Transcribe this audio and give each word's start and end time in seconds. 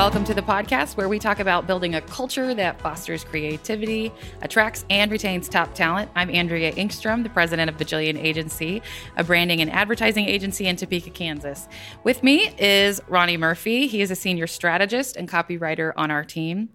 Welcome 0.00 0.24
to 0.24 0.34
the 0.34 0.40
podcast 0.40 0.96
where 0.96 1.10
we 1.10 1.18
talk 1.18 1.40
about 1.40 1.66
building 1.66 1.94
a 1.94 2.00
culture 2.00 2.54
that 2.54 2.80
fosters 2.80 3.22
creativity, 3.22 4.10
attracts 4.40 4.86
and 4.88 5.12
retains 5.12 5.46
top 5.46 5.74
talent. 5.74 6.10
I'm 6.16 6.30
Andrea 6.30 6.72
Engstrom, 6.72 7.22
the 7.22 7.28
president 7.28 7.68
of 7.68 7.76
Bajillion 7.76 8.16
Agency, 8.16 8.80
a 9.18 9.24
branding 9.24 9.60
and 9.60 9.70
advertising 9.70 10.24
agency 10.24 10.66
in 10.66 10.76
Topeka, 10.76 11.10
Kansas. 11.10 11.68
With 12.02 12.22
me 12.22 12.50
is 12.56 13.02
Ronnie 13.08 13.36
Murphy. 13.36 13.88
He 13.88 14.00
is 14.00 14.10
a 14.10 14.16
senior 14.16 14.46
strategist 14.46 15.16
and 15.16 15.28
copywriter 15.28 15.92
on 15.98 16.10
our 16.10 16.24
team. 16.24 16.70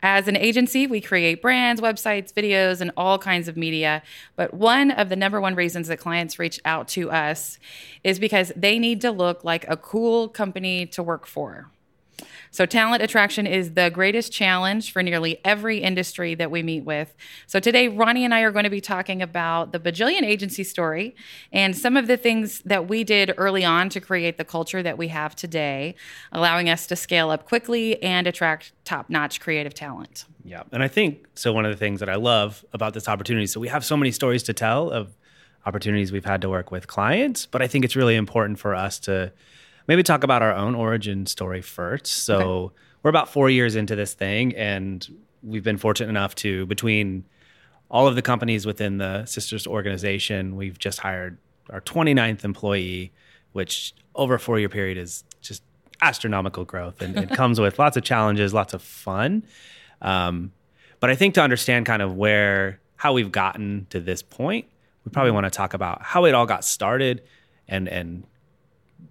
As 0.00 0.28
an 0.28 0.36
agency, 0.36 0.86
we 0.86 1.00
create 1.00 1.42
brands, 1.42 1.80
websites, 1.80 2.32
videos, 2.32 2.80
and 2.80 2.92
all 2.96 3.18
kinds 3.18 3.48
of 3.48 3.56
media. 3.56 4.04
But 4.36 4.54
one 4.54 4.92
of 4.92 5.08
the 5.08 5.16
number 5.16 5.40
one 5.40 5.56
reasons 5.56 5.88
that 5.88 5.98
clients 5.98 6.38
reach 6.38 6.60
out 6.64 6.86
to 6.90 7.10
us 7.10 7.58
is 8.04 8.20
because 8.20 8.52
they 8.54 8.78
need 8.78 9.00
to 9.00 9.10
look 9.10 9.42
like 9.42 9.68
a 9.68 9.76
cool 9.76 10.28
company 10.28 10.86
to 10.86 11.02
work 11.02 11.26
for. 11.26 11.72
So, 12.50 12.66
talent 12.66 13.02
attraction 13.02 13.46
is 13.46 13.74
the 13.74 13.90
greatest 13.90 14.32
challenge 14.32 14.92
for 14.92 15.02
nearly 15.02 15.40
every 15.44 15.78
industry 15.78 16.34
that 16.34 16.50
we 16.50 16.62
meet 16.62 16.84
with. 16.84 17.14
So, 17.46 17.60
today, 17.60 17.88
Ronnie 17.88 18.24
and 18.24 18.34
I 18.34 18.40
are 18.40 18.50
going 18.50 18.64
to 18.64 18.70
be 18.70 18.80
talking 18.80 19.22
about 19.22 19.72
the 19.72 19.80
Bajillion 19.80 20.22
agency 20.22 20.64
story 20.64 21.14
and 21.52 21.76
some 21.76 21.96
of 21.96 22.06
the 22.06 22.16
things 22.16 22.60
that 22.62 22.88
we 22.88 23.04
did 23.04 23.32
early 23.36 23.64
on 23.64 23.88
to 23.90 24.00
create 24.00 24.38
the 24.38 24.44
culture 24.44 24.82
that 24.82 24.98
we 24.98 25.08
have 25.08 25.36
today, 25.36 25.94
allowing 26.32 26.68
us 26.68 26.86
to 26.86 26.96
scale 26.96 27.30
up 27.30 27.46
quickly 27.46 28.02
and 28.02 28.26
attract 28.26 28.72
top 28.84 29.10
notch 29.10 29.40
creative 29.40 29.74
talent. 29.74 30.24
Yeah. 30.44 30.62
And 30.72 30.82
I 30.82 30.88
think 30.88 31.26
so. 31.34 31.52
One 31.52 31.66
of 31.66 31.70
the 31.70 31.76
things 31.76 32.00
that 32.00 32.08
I 32.08 32.16
love 32.16 32.64
about 32.72 32.94
this 32.94 33.08
opportunity, 33.08 33.46
so 33.46 33.60
we 33.60 33.68
have 33.68 33.84
so 33.84 33.96
many 33.96 34.10
stories 34.10 34.42
to 34.44 34.52
tell 34.52 34.90
of 34.90 35.16
opportunities 35.66 36.10
we've 36.10 36.24
had 36.24 36.40
to 36.40 36.48
work 36.48 36.70
with 36.70 36.86
clients, 36.86 37.44
but 37.44 37.60
I 37.60 37.66
think 37.66 37.84
it's 37.84 37.94
really 37.94 38.16
important 38.16 38.58
for 38.58 38.74
us 38.74 38.98
to 39.00 39.32
maybe 39.88 40.02
talk 40.02 40.22
about 40.22 40.42
our 40.42 40.54
own 40.54 40.74
origin 40.74 41.26
story 41.26 41.62
first. 41.62 42.06
So 42.06 42.38
okay. 42.38 42.74
we're 43.02 43.10
about 43.10 43.32
four 43.32 43.50
years 43.50 43.74
into 43.74 43.96
this 43.96 44.14
thing, 44.14 44.54
and 44.54 45.06
we've 45.42 45.64
been 45.64 45.78
fortunate 45.78 46.10
enough 46.10 46.34
to 46.36 46.66
between 46.66 47.24
all 47.90 48.06
of 48.06 48.14
the 48.14 48.22
companies 48.22 48.66
within 48.66 48.98
the 48.98 49.24
sisters 49.24 49.66
organization, 49.66 50.56
we've 50.56 50.78
just 50.78 51.00
hired 51.00 51.38
our 51.70 51.80
29th 51.80 52.44
employee, 52.44 53.12
which 53.52 53.94
over 54.14 54.34
a 54.34 54.38
four 54.38 54.58
year 54.58 54.68
period 54.68 54.98
is 54.98 55.24
just 55.40 55.62
astronomical 56.02 56.64
growth, 56.64 57.00
and 57.00 57.16
it 57.16 57.30
comes 57.34 57.58
with 57.58 57.78
lots 57.78 57.96
of 57.96 58.04
challenges, 58.04 58.52
lots 58.52 58.74
of 58.74 58.82
fun. 58.82 59.42
Um, 60.02 60.52
but 61.00 61.10
I 61.10 61.14
think 61.14 61.34
to 61.34 61.42
understand 61.42 61.86
kind 61.86 62.02
of 62.02 62.14
where 62.14 62.80
how 62.96 63.12
we've 63.12 63.32
gotten 63.32 63.86
to 63.90 64.00
this 64.00 64.22
point, 64.22 64.66
we 65.04 65.10
probably 65.10 65.30
want 65.30 65.44
to 65.44 65.50
talk 65.50 65.72
about 65.72 66.02
how 66.02 66.24
it 66.26 66.34
all 66.34 66.46
got 66.46 66.64
started 66.64 67.22
and 67.66 67.88
and 67.88 68.24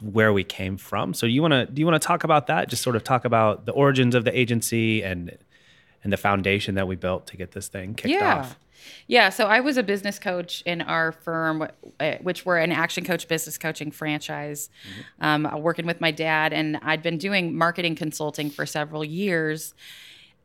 where 0.01 0.33
we 0.33 0.43
came 0.43 0.77
from. 0.77 1.13
So 1.13 1.25
you 1.25 1.41
want 1.41 1.53
to 1.53 1.65
do 1.65 1.79
you 1.79 1.85
want 1.85 2.01
to 2.01 2.05
talk 2.05 2.23
about 2.23 2.47
that? 2.47 2.69
Just 2.69 2.81
sort 2.81 2.95
of 2.95 3.03
talk 3.03 3.25
about 3.25 3.65
the 3.65 3.71
origins 3.71 4.15
of 4.15 4.23
the 4.23 4.37
agency 4.37 5.03
and 5.03 5.37
and 6.03 6.13
the 6.13 6.17
foundation 6.17 6.75
that 6.75 6.87
we 6.87 6.95
built 6.95 7.27
to 7.27 7.37
get 7.37 7.51
this 7.51 7.67
thing 7.67 7.95
kicked 7.95 8.13
yeah. 8.13 8.39
off. 8.39 8.57
Yeah, 9.07 9.29
so 9.29 9.47
I 9.47 9.59
was 9.59 9.77
a 9.77 9.83
business 9.83 10.19
coach 10.19 10.61
in 10.65 10.81
our 10.81 11.11
firm, 11.11 11.67
uh, 11.99 12.15
which 12.21 12.45
we're 12.45 12.57
an 12.57 12.71
action 12.71 13.03
coach 13.03 13.27
business 13.27 13.57
coaching 13.57 13.91
franchise, 13.91 14.69
mm-hmm. 15.19 15.45
um, 15.45 15.61
working 15.61 15.85
with 15.85 15.99
my 15.99 16.11
dad, 16.11 16.53
and 16.53 16.77
I'd 16.81 17.01
been 17.01 17.17
doing 17.17 17.55
marketing 17.55 17.95
consulting 17.95 18.49
for 18.49 18.65
several 18.65 19.03
years. 19.03 19.73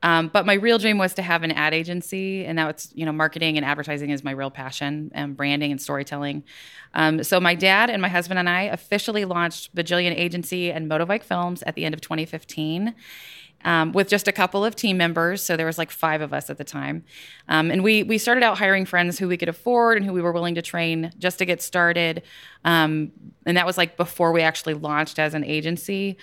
Um, 0.02 0.28
but 0.28 0.44
my 0.46 0.54
real 0.54 0.78
dream 0.78 0.98
was 0.98 1.14
to 1.14 1.22
have 1.22 1.42
an 1.42 1.52
ad 1.52 1.74
agency, 1.74 2.44
and 2.44 2.58
that's 2.58 2.92
you 2.94 3.06
know 3.06 3.12
marketing 3.12 3.56
and 3.56 3.64
advertising 3.64 4.10
is 4.10 4.24
my 4.24 4.32
real 4.32 4.50
passion, 4.50 5.10
and 5.14 5.36
branding 5.36 5.70
and 5.70 5.80
storytelling. 5.80 6.44
Um, 6.94 7.22
so 7.22 7.40
my 7.40 7.54
dad 7.54 7.88
and 7.88 8.02
my 8.02 8.08
husband 8.08 8.38
and 8.38 8.48
I 8.48 8.62
officially 8.62 9.24
launched 9.24 9.74
Bajillion 9.74 10.16
Agency 10.16 10.72
and 10.72 10.90
Motovike 10.90 11.22
Films 11.22 11.62
at 11.62 11.76
the 11.76 11.84
end 11.84 11.94
of 11.94 12.00
2015. 12.00 12.94
Um, 13.64 13.92
with 13.92 14.08
just 14.08 14.26
a 14.26 14.32
couple 14.32 14.64
of 14.64 14.74
team 14.74 14.96
members. 14.96 15.40
So 15.40 15.56
there 15.56 15.66
was 15.66 15.78
like 15.78 15.92
five 15.92 16.20
of 16.20 16.32
us 16.32 16.50
at 16.50 16.58
the 16.58 16.64
time, 16.64 17.04
um, 17.48 17.70
and 17.70 17.84
we 17.84 18.02
we 18.02 18.18
started 18.18 18.42
out 18.42 18.58
hiring 18.58 18.84
friends 18.84 19.20
who 19.20 19.28
we 19.28 19.36
could 19.36 19.48
afford 19.48 19.98
and 19.98 20.04
who 20.04 20.12
we 20.12 20.20
were 20.20 20.32
willing 20.32 20.56
to 20.56 20.62
train 20.62 21.12
just 21.16 21.38
to 21.38 21.44
get 21.44 21.62
started. 21.62 22.24
Um, 22.64 23.12
and 23.46 23.56
that 23.56 23.64
was 23.64 23.78
like 23.78 23.96
before 23.96 24.32
we 24.32 24.40
actually 24.40 24.74
launched 24.74 25.20
as 25.20 25.32
an 25.32 25.44
agency. 25.44 26.18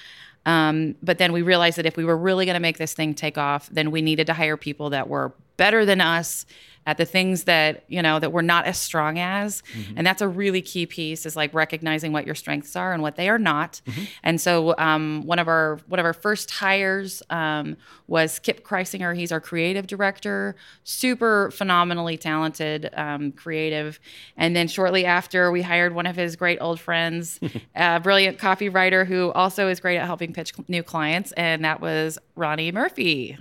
Um, 0.49 0.95
but 1.03 1.19
then 1.19 1.31
we 1.31 1.43
realized 1.43 1.77
that 1.77 1.85
if 1.85 1.95
we 1.95 2.03
were 2.03 2.17
really 2.17 2.45
going 2.47 2.55
to 2.55 2.59
make 2.59 2.79
this 2.79 2.95
thing 2.95 3.13
take 3.13 3.37
off, 3.37 3.69
then 3.69 3.91
we 3.91 4.01
needed 4.01 4.25
to 4.27 4.33
hire 4.33 4.57
people 4.57 4.89
that 4.89 5.07
were 5.07 5.31
better 5.57 5.85
than 5.85 6.01
us 6.01 6.47
at 6.89 6.97
the 6.97 7.05
things 7.05 7.43
that 7.43 7.83
you 7.87 8.01
know 8.01 8.17
that 8.19 8.31
we're 8.31 8.41
not 8.41 8.65
as 8.65 8.77
strong 8.77 9.19
as. 9.19 9.61
Mm-hmm. 9.73 9.93
and 9.97 10.07
that's 10.07 10.23
a 10.23 10.27
really 10.27 10.61
key 10.61 10.87
piece 10.87 11.25
is 11.27 11.35
like 11.35 11.53
recognizing 11.53 12.11
what 12.11 12.25
your 12.25 12.33
strengths 12.33 12.75
are 12.75 12.93
and 12.93 13.03
what 13.03 13.15
they 13.15 13.29
are 13.29 13.37
not. 13.37 13.81
Mm-hmm. 13.85 14.03
and 14.23 14.41
so 14.41 14.75
um, 14.79 15.21
one 15.25 15.37
of 15.37 15.47
our 15.47 15.79
one 15.87 15.99
of 15.99 16.05
our 16.05 16.13
first 16.13 16.49
hires 16.49 17.21
um, 17.29 17.77
was 18.07 18.39
kip 18.39 18.65
kreisinger. 18.65 19.15
He's 19.15 19.31
our 19.31 19.39
creative 19.39 19.85
director 19.85 20.55
super 20.83 21.51
phenomenally 21.51 22.17
talented 22.17 22.89
um, 22.93 23.33
creative. 23.33 23.99
And 24.35 24.55
then 24.55 24.67
shortly 24.67 25.05
after 25.05 25.51
we 25.51 25.61
hired 25.61 25.93
one 25.93 26.07
of 26.07 26.15
his 26.15 26.35
great 26.35 26.57
old 26.59 26.79
friends 26.79 27.39
a 27.75 27.99
brilliant 27.99 28.39
copywriter 28.39 29.05
who 29.05 29.31
also 29.33 29.67
is 29.67 29.79
great 29.79 29.97
at 29.97 30.05
helping 30.05 30.33
pitch 30.33 30.53
new 30.67 30.81
clients 30.81 31.31
and 31.33 31.63
that 31.63 31.81
was 31.81 32.17
ronnie 32.35 32.71
murphy 32.71 33.37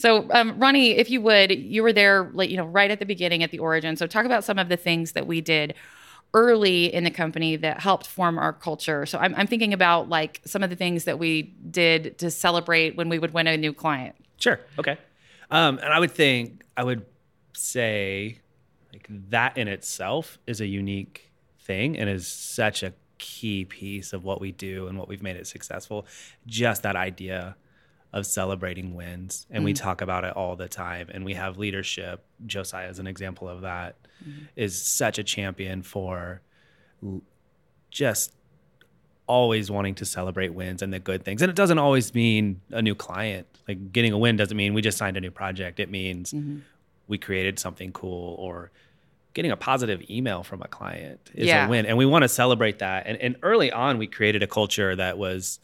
so, 0.00 0.26
um, 0.30 0.58
Ronnie, 0.58 0.92
if 0.92 1.10
you 1.10 1.20
would, 1.20 1.50
you 1.50 1.82
were 1.82 1.92
there, 1.92 2.30
like 2.32 2.48
you 2.48 2.56
know, 2.56 2.64
right 2.64 2.90
at 2.90 3.00
the 3.00 3.04
beginning 3.04 3.42
at 3.42 3.50
the 3.50 3.58
origin. 3.58 3.96
So, 3.96 4.06
talk 4.06 4.24
about 4.24 4.44
some 4.44 4.58
of 4.58 4.70
the 4.70 4.78
things 4.78 5.12
that 5.12 5.26
we 5.26 5.42
did 5.42 5.74
early 6.32 6.86
in 6.94 7.04
the 7.04 7.10
company 7.10 7.56
that 7.56 7.80
helped 7.80 8.06
form 8.06 8.38
our 8.38 8.54
culture. 8.54 9.04
So, 9.04 9.18
I'm, 9.18 9.34
I'm 9.34 9.46
thinking 9.46 9.74
about 9.74 10.08
like 10.08 10.40
some 10.46 10.62
of 10.62 10.70
the 10.70 10.76
things 10.76 11.04
that 11.04 11.18
we 11.18 11.42
did 11.70 12.16
to 12.16 12.30
celebrate 12.30 12.96
when 12.96 13.10
we 13.10 13.18
would 13.18 13.34
win 13.34 13.46
a 13.46 13.58
new 13.58 13.74
client. 13.74 14.16
Sure. 14.38 14.58
Okay. 14.78 14.96
Um, 15.50 15.78
and 15.78 15.92
I 15.92 15.98
would 15.98 16.12
think 16.12 16.64
I 16.78 16.84
would 16.84 17.04
say 17.52 18.38
like 18.94 19.06
that 19.28 19.58
in 19.58 19.68
itself 19.68 20.38
is 20.46 20.62
a 20.62 20.66
unique 20.66 21.30
thing 21.58 21.98
and 21.98 22.08
is 22.08 22.26
such 22.26 22.82
a 22.82 22.94
key 23.18 23.66
piece 23.66 24.14
of 24.14 24.24
what 24.24 24.40
we 24.40 24.50
do 24.50 24.86
and 24.86 24.98
what 24.98 25.08
we've 25.08 25.22
made 25.22 25.36
it 25.36 25.46
successful. 25.46 26.06
Just 26.46 26.84
that 26.84 26.96
idea 26.96 27.54
of 28.12 28.26
celebrating 28.26 28.94
wins 28.94 29.46
and 29.50 29.58
mm-hmm. 29.58 29.66
we 29.66 29.72
talk 29.72 30.00
about 30.00 30.24
it 30.24 30.34
all 30.36 30.56
the 30.56 30.68
time 30.68 31.08
and 31.12 31.24
we 31.24 31.34
have 31.34 31.58
leadership 31.58 32.24
josiah 32.46 32.88
is 32.88 32.98
an 32.98 33.06
example 33.06 33.48
of 33.48 33.60
that 33.60 33.96
mm-hmm. 34.26 34.44
is 34.56 34.80
such 34.80 35.18
a 35.18 35.22
champion 35.22 35.82
for 35.82 36.40
just 37.90 38.32
always 39.26 39.70
wanting 39.70 39.94
to 39.94 40.04
celebrate 40.04 40.48
wins 40.48 40.82
and 40.82 40.92
the 40.92 40.98
good 40.98 41.24
things 41.24 41.40
and 41.40 41.48
it 41.48 41.54
doesn't 41.54 41.78
always 41.78 42.12
mean 42.14 42.60
a 42.70 42.82
new 42.82 42.96
client 42.96 43.46
like 43.68 43.92
getting 43.92 44.12
a 44.12 44.18
win 44.18 44.36
doesn't 44.36 44.56
mean 44.56 44.74
we 44.74 44.82
just 44.82 44.98
signed 44.98 45.16
a 45.16 45.20
new 45.20 45.30
project 45.30 45.78
it 45.78 45.88
means 45.88 46.32
mm-hmm. 46.32 46.58
we 47.06 47.16
created 47.16 47.58
something 47.58 47.92
cool 47.92 48.34
or 48.40 48.72
getting 49.34 49.52
a 49.52 49.56
positive 49.56 50.02
email 50.10 50.42
from 50.42 50.60
a 50.62 50.66
client 50.66 51.30
is 51.32 51.46
yeah. 51.46 51.66
a 51.66 51.70
win 51.70 51.86
and 51.86 51.96
we 51.96 52.04
want 52.04 52.22
to 52.22 52.28
celebrate 52.28 52.80
that 52.80 53.06
and, 53.06 53.16
and 53.18 53.36
early 53.44 53.70
on 53.70 53.98
we 53.98 54.08
created 54.08 54.42
a 54.42 54.48
culture 54.48 54.96
that 54.96 55.16
was 55.16 55.60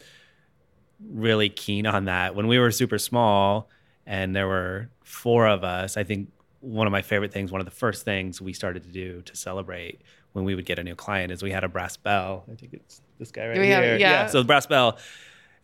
really 1.04 1.48
keen 1.48 1.86
on 1.86 2.06
that. 2.06 2.34
When 2.34 2.46
we 2.46 2.58
were 2.58 2.70
super 2.70 2.98
small 2.98 3.68
and 4.06 4.34
there 4.34 4.46
were 4.46 4.88
four 5.04 5.46
of 5.46 5.64
us, 5.64 5.96
I 5.96 6.04
think 6.04 6.30
one 6.60 6.86
of 6.86 6.90
my 6.90 7.02
favorite 7.02 7.32
things, 7.32 7.52
one 7.52 7.60
of 7.60 7.64
the 7.64 7.70
first 7.70 8.04
things 8.04 8.40
we 8.40 8.52
started 8.52 8.82
to 8.84 8.88
do 8.88 9.22
to 9.22 9.36
celebrate 9.36 10.00
when 10.32 10.44
we 10.44 10.54
would 10.54 10.66
get 10.66 10.78
a 10.78 10.84
new 10.84 10.94
client 10.94 11.32
is 11.32 11.42
we 11.42 11.50
had 11.50 11.64
a 11.64 11.68
brass 11.68 11.96
bell. 11.96 12.44
I 12.50 12.54
think 12.54 12.74
it's 12.74 13.00
this 13.18 13.30
guy 13.30 13.48
right 13.48 13.56
here. 13.56 13.64
Have, 13.64 14.00
yeah. 14.00 14.22
yeah. 14.22 14.26
So 14.26 14.38
the 14.38 14.46
brass 14.46 14.66
bell, 14.66 14.98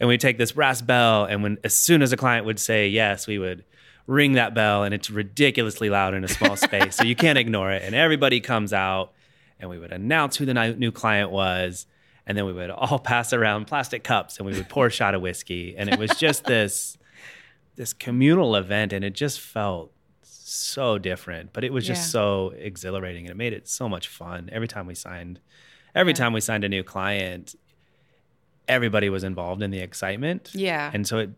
and 0.01 0.09
we 0.09 0.17
take 0.19 0.39
this 0.39 0.53
brass 0.53 0.81
bell, 0.81 1.25
and 1.25 1.43
when 1.43 1.59
as 1.65 1.77
soon 1.77 2.03
as 2.03 2.13
a 2.13 2.17
client 2.17 2.47
would 2.47 2.59
say 2.59 2.89
yes, 2.89 3.27
we 3.27 3.39
would 3.39 3.65
ring 4.07 4.33
that 4.33 4.55
bell, 4.55 4.85
and 4.85 4.95
it's 4.95 5.11
ridiculously 5.11 5.91
loud 5.91 6.15
in 6.15 6.25
a 6.25 6.29
small 6.29 6.57
space, 6.69 6.97
so 6.97 7.05
you 7.05 7.15
can't 7.15 7.39
ignore 7.39 7.71
it. 7.71 7.83
And 7.83 7.95
everybody 7.95 8.41
comes 8.41 8.73
out, 8.73 9.13
and 9.61 9.69
we 9.69 9.79
would 9.79 9.93
announce 9.93 10.37
who 10.37 10.47
the 10.47 10.55
new 10.55 10.91
client 10.91 11.31
was, 11.31 11.87
and 12.27 12.37
then 12.39 12.47
we 12.47 12.53
would 12.53 12.71
all 12.71 12.99
pass 13.13 13.33
around 13.33 13.67
plastic 13.67 14.05
cups 14.05 14.39
and 14.39 14.47
we 14.47 14.55
would 14.55 14.69
pour 14.69 14.87
a 14.87 14.91
shot 14.91 15.15
of 15.15 15.23
whiskey 15.23 15.75
and 15.77 15.89
it 15.89 15.99
was 15.99 16.11
just 16.13 16.45
this 16.45 16.99
this 17.77 17.93
communal 17.93 18.55
event 18.55 18.93
and 18.93 19.05
it 19.05 19.15
just 19.15 19.41
felt 19.41 19.93
so 20.23 20.99
different 20.99 21.53
but 21.53 21.65
it 21.65 21.73
was 21.73 21.87
just 21.87 22.03
yeah. 22.03 22.07
so 22.09 22.55
exhilarating 22.59 23.25
and 23.25 23.31
it 23.31 23.37
made 23.37 23.53
it 23.53 23.67
so 23.67 23.89
much 23.89 24.09
fun 24.09 24.51
every 24.53 24.69
time 24.69 24.87
we 24.87 24.95
signed 24.95 25.41
every 25.95 26.13
yeah. 26.13 26.17
time 26.17 26.33
we 26.33 26.41
signed 26.41 26.65
a 26.65 26.69
new 26.69 26.83
client 26.83 27.55
everybody 28.69 29.09
was 29.09 29.25
involved 29.25 29.63
in 29.63 29.71
the 29.71 29.81
excitement 29.81 30.51
yeah 30.55 30.91
and 30.93 31.07
so 31.07 31.19
it 31.19 31.31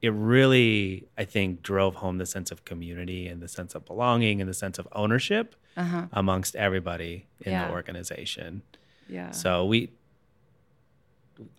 it 0.00 0.10
really 0.10 1.08
i 1.18 1.24
think 1.24 1.62
drove 1.62 1.96
home 1.96 2.18
the 2.18 2.26
sense 2.26 2.52
of 2.52 2.64
community 2.64 3.26
and 3.26 3.42
the 3.42 3.48
sense 3.48 3.74
of 3.74 3.84
belonging 3.84 4.40
and 4.40 4.48
the 4.48 4.54
sense 4.54 4.78
of 4.78 4.86
ownership 4.92 5.56
uh-huh. 5.76 6.06
amongst 6.12 6.54
everybody 6.54 7.26
in 7.40 7.52
yeah. 7.52 7.66
the 7.66 7.72
organization 7.72 8.62
yeah 9.08 9.32
so 9.32 9.64
we 9.64 9.90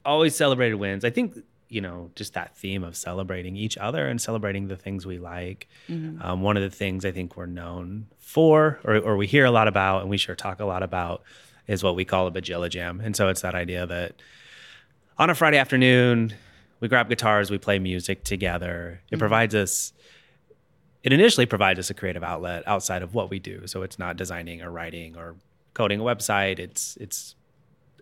always 0.06 0.36
celebrated 0.36 0.76
wins. 0.76 1.06
I 1.06 1.10
think 1.10 1.38
you 1.70 1.82
know 1.82 2.12
just 2.16 2.34
that 2.34 2.58
theme 2.58 2.84
of 2.84 2.96
celebrating 2.96 3.56
each 3.56 3.78
other 3.78 4.08
and 4.08 4.20
celebrating 4.20 4.68
the 4.68 4.76
things 4.76 5.06
we 5.06 5.20
like. 5.20 5.68
Mm-hmm. 5.88 6.22
Um, 6.22 6.42
one 6.42 6.58
of 6.58 6.64
the 6.64 6.70
things 6.70 7.06
I 7.06 7.12
think 7.12 7.38
we're 7.38 7.46
known 7.46 8.08
for, 8.20 8.80
or, 8.84 8.98
or 8.98 9.18
we 9.18 9.28
hear 9.28 9.46
a 9.46 9.52
lot 9.52 9.68
about, 9.68 10.02
and 10.02 10.10
we 10.10 10.18
sure 10.18 10.36
talk 10.36 10.60
a 10.60 10.66
lot 10.66 10.84
about, 10.84 11.24
is 11.68 11.84
what 11.84 11.96
we 11.96 12.06
call 12.06 12.28
a 12.28 12.32
Bajilla 12.32 12.70
Jam. 12.70 13.02
And 13.04 13.16
so 13.16 13.30
it's 13.30 13.42
that 13.42 13.56
idea 13.56 13.86
that 13.86 14.16
on 15.18 15.30
a 15.30 15.36
Friday 15.36 15.58
afternoon, 15.58 16.34
we 16.80 16.88
grab 16.88 17.10
guitars, 17.10 17.52
we 17.52 17.58
play 17.58 17.80
music 17.80 18.24
together. 18.24 19.02
It 19.12 19.20
provides 19.20 19.54
us 19.56 19.94
it 21.04 21.14
initially 21.14 21.46
provides 21.46 21.80
us 21.80 21.90
a 21.90 21.94
creative 21.94 22.24
outlet 22.24 22.64
outside 22.68 23.02
of 23.02 23.14
what 23.14 23.30
we 23.30 23.40
do. 23.40 23.66
So 23.68 23.84
it's 23.84 23.98
not 23.98 24.18
designing 24.18 24.62
or 24.62 24.70
writing 24.70 25.16
or 25.16 25.36
coding 25.74 26.00
a 26.00 26.04
website. 26.04 26.60
It's 26.60 26.98
it's 26.98 27.36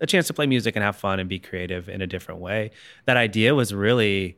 a 0.01 0.07
chance 0.07 0.27
to 0.27 0.33
play 0.33 0.47
music 0.47 0.75
and 0.75 0.83
have 0.83 0.95
fun 0.95 1.19
and 1.19 1.29
be 1.29 1.39
creative 1.39 1.89
in 1.89 2.01
a 2.01 2.07
different 2.07 2.41
way. 2.41 2.71
That 3.05 3.17
idea 3.17 3.55
was 3.55 3.73
really 3.73 4.37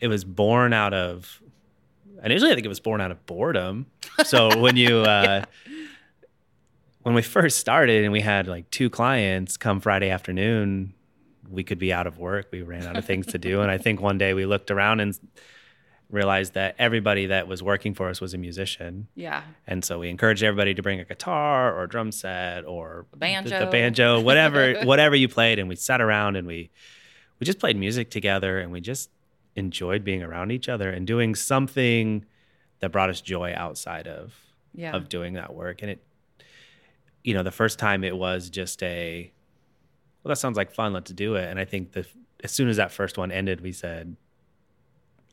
it 0.00 0.08
was 0.08 0.24
born 0.24 0.72
out 0.72 0.92
of 0.92 1.40
initially 2.22 2.50
I 2.50 2.54
think 2.54 2.64
it 2.66 2.68
was 2.68 2.80
born 2.80 3.00
out 3.00 3.10
of 3.10 3.24
boredom. 3.26 3.86
So 4.24 4.58
when 4.60 4.76
you 4.76 5.00
uh 5.00 5.44
when 7.02 7.14
we 7.14 7.22
first 7.22 7.58
started 7.58 8.02
and 8.04 8.12
we 8.12 8.20
had 8.20 8.46
like 8.48 8.70
two 8.70 8.88
clients 8.88 9.56
come 9.56 9.80
Friday 9.80 10.10
afternoon, 10.10 10.94
we 11.50 11.62
could 11.62 11.78
be 11.78 11.92
out 11.92 12.06
of 12.06 12.18
work. 12.18 12.48
We 12.50 12.62
ran 12.62 12.86
out 12.86 12.96
of 12.96 13.04
things 13.04 13.26
to 13.26 13.38
do. 13.38 13.60
And 13.60 13.70
I 13.70 13.76
think 13.76 14.00
one 14.00 14.16
day 14.16 14.32
we 14.32 14.46
looked 14.46 14.70
around 14.70 15.00
and 15.00 15.18
realized 16.10 16.54
that 16.54 16.74
everybody 16.78 17.26
that 17.26 17.48
was 17.48 17.62
working 17.62 17.94
for 17.94 18.08
us 18.08 18.20
was 18.20 18.34
a 18.34 18.38
musician. 18.38 19.08
Yeah. 19.14 19.42
And 19.66 19.84
so 19.84 19.98
we 19.98 20.08
encouraged 20.10 20.42
everybody 20.42 20.74
to 20.74 20.82
bring 20.82 21.00
a 21.00 21.04
guitar 21.04 21.74
or 21.74 21.84
a 21.84 21.88
drum 21.88 22.12
set 22.12 22.64
or 22.64 23.06
A 23.12 23.16
banjo. 23.16 23.58
the, 23.58 23.64
the 23.64 23.70
banjo, 23.70 24.20
whatever, 24.28 24.80
whatever 24.84 25.16
you 25.16 25.28
played. 25.28 25.58
And 25.58 25.68
we 25.68 25.76
sat 25.76 26.00
around 26.00 26.36
and 26.36 26.46
we 26.46 26.70
we 27.40 27.44
just 27.44 27.58
played 27.58 27.76
music 27.76 28.10
together 28.10 28.58
and 28.60 28.70
we 28.70 28.80
just 28.80 29.10
enjoyed 29.56 30.04
being 30.04 30.22
around 30.22 30.52
each 30.52 30.68
other 30.68 30.90
and 30.90 31.06
doing 31.06 31.34
something 31.34 32.24
that 32.80 32.92
brought 32.92 33.10
us 33.10 33.20
joy 33.20 33.52
outside 33.56 34.06
of 34.06 34.34
Yeah. 34.72 34.94
of 34.94 35.08
doing 35.08 35.34
that 35.34 35.54
work. 35.54 35.82
And 35.82 35.90
it 35.90 36.02
you 37.24 37.32
know, 37.34 37.42
the 37.42 37.50
first 37.50 37.78
time 37.78 38.04
it 38.04 38.16
was 38.16 38.50
just 38.50 38.82
a 38.82 39.32
well, 40.22 40.30
that 40.30 40.36
sounds 40.36 40.56
like 40.56 40.70
fun, 40.72 40.92
let's 40.92 41.10
do 41.12 41.34
it. 41.34 41.48
And 41.50 41.58
I 41.58 41.64
think 41.64 41.92
the 41.92 42.06
as 42.42 42.52
soon 42.52 42.68
as 42.68 42.76
that 42.76 42.92
first 42.92 43.16
one 43.16 43.32
ended, 43.32 43.60
we 43.62 43.72
said, 43.72 44.16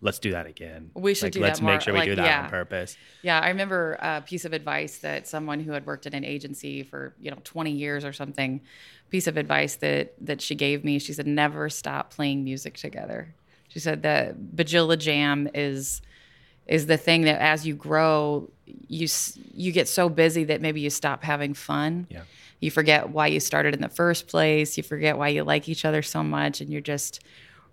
let's 0.02 0.20
do 0.20 0.32
that 0.32 0.48
again. 0.48 0.92
We 0.94 1.14
should 1.14 1.26
Like, 1.26 1.34
do 1.34 1.40
that 1.40 1.46
let's 1.46 1.62
more, 1.62 1.74
make 1.74 1.82
sure 1.82 1.94
we 1.94 2.00
like, 2.00 2.10
do 2.10 2.16
that 2.16 2.26
yeah. 2.26 2.44
on 2.44 2.50
purpose. 2.50 2.98
Yeah, 3.22 3.40
I 3.40 3.50
remember 3.50 3.98
a 4.02 4.22
piece 4.22 4.46
of 4.46 4.54
advice 4.54 4.98
that 5.00 5.28
someone 5.28 5.60
who 5.60 5.72
had 5.72 5.86
worked 5.86 6.06
in 6.06 6.14
an 6.14 6.26
agency 6.26 6.84
for 6.84 7.14
you 7.20 7.32
know 7.32 7.38
20 7.44 7.72
years 7.72 8.04
or 8.04 8.12
something, 8.14 8.62
piece 9.10 9.28
of 9.28 9.38
advice 9.38 9.76
that 9.76 10.14
that 10.22 10.42
she 10.42 10.56
gave 10.56 10.84
me. 10.84 11.00
She 11.00 11.14
said, 11.14 11.28
"Never 11.28 11.70
stop 11.70 12.12
playing 12.14 12.44
music 12.44 12.78
together." 12.78 13.34
She 13.70 13.80
said 13.80 14.02
that 14.04 14.36
Bajilla 14.56 14.98
Jam 14.98 15.50
is 15.54 16.02
is 16.68 16.86
the 16.88 16.98
thing 16.98 17.24
that 17.24 17.42
as 17.42 17.66
you 17.66 17.76
grow, 17.76 18.50
you 18.88 19.08
you 19.54 19.72
get 19.72 19.88
so 19.88 20.10
busy 20.10 20.44
that 20.46 20.62
maybe 20.62 20.82
you 20.82 20.90
stop 20.90 21.24
having 21.24 21.54
fun. 21.54 22.08
Yeah. 22.10 22.24
You 22.60 22.70
forget 22.70 23.10
why 23.10 23.28
you 23.28 23.40
started 23.40 23.74
in 23.74 23.82
the 23.82 23.90
first 23.90 24.28
place. 24.28 24.78
You 24.78 24.84
forget 24.84 25.18
why 25.18 25.30
you 25.30 25.44
like 25.44 25.68
each 25.68 25.84
other 25.86 26.02
so 26.02 26.24
much, 26.24 26.62
and 26.62 26.70
you're 26.70 26.80
just 26.82 27.22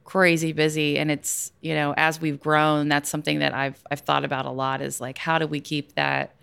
crazy 0.08 0.52
busy 0.52 0.98
and 0.98 1.10
it's 1.10 1.52
you 1.60 1.74
know 1.74 1.92
as 1.98 2.18
we've 2.18 2.40
grown 2.40 2.88
that's 2.88 3.10
something 3.10 3.40
that 3.40 3.52
i've 3.52 3.78
i've 3.90 4.00
thought 4.00 4.24
about 4.24 4.46
a 4.46 4.50
lot 4.50 4.80
is 4.80 5.02
like 5.02 5.18
how 5.18 5.38
do 5.38 5.46
we 5.46 5.60
keep 5.60 5.94
that 5.96 6.34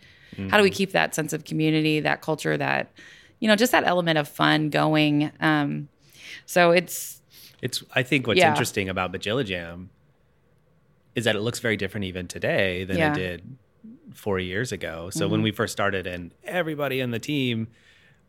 how 0.51 0.57
do 0.57 0.61
we 0.63 0.69
keep 0.69 0.91
that 0.91 1.15
sense 1.15 1.33
of 1.33 1.45
community 1.45 1.99
that 1.99 2.21
culture 2.21 2.55
that 2.55 2.91
you 3.39 3.47
know 3.47 3.55
just 3.55 3.71
that 3.71 3.83
element 3.83 4.19
of 4.19 4.27
fun 4.27 4.69
going 4.69 5.31
um 5.39 5.89
so 6.45 6.69
it's 6.69 7.21
It's 7.59 7.83
I 7.95 8.03
think 8.03 8.27
what's 8.27 8.37
Yeah. 8.37 8.49
interesting 8.49 8.87
about 8.87 9.11
Bajilla 9.11 9.43
Jam 9.43 9.89
is 11.15 11.23
that 11.23 11.35
it 11.35 11.41
looks 11.41 11.59
very 11.59 11.75
different 11.77 12.03
even 12.05 12.27
today 12.27 12.83
than 12.83 12.97
Yeah. 12.99 13.09
it 13.11 13.15
did 13.15 13.57
four 14.13 14.37
years 14.37 14.71
ago. 14.71 15.09
So 15.09 15.27
when 15.27 15.41
we 15.41 15.51
first 15.51 15.71
started 15.71 16.05
and 16.05 16.33
everybody 16.43 16.99
in 16.99 17.09
the 17.11 17.19
team 17.19 17.67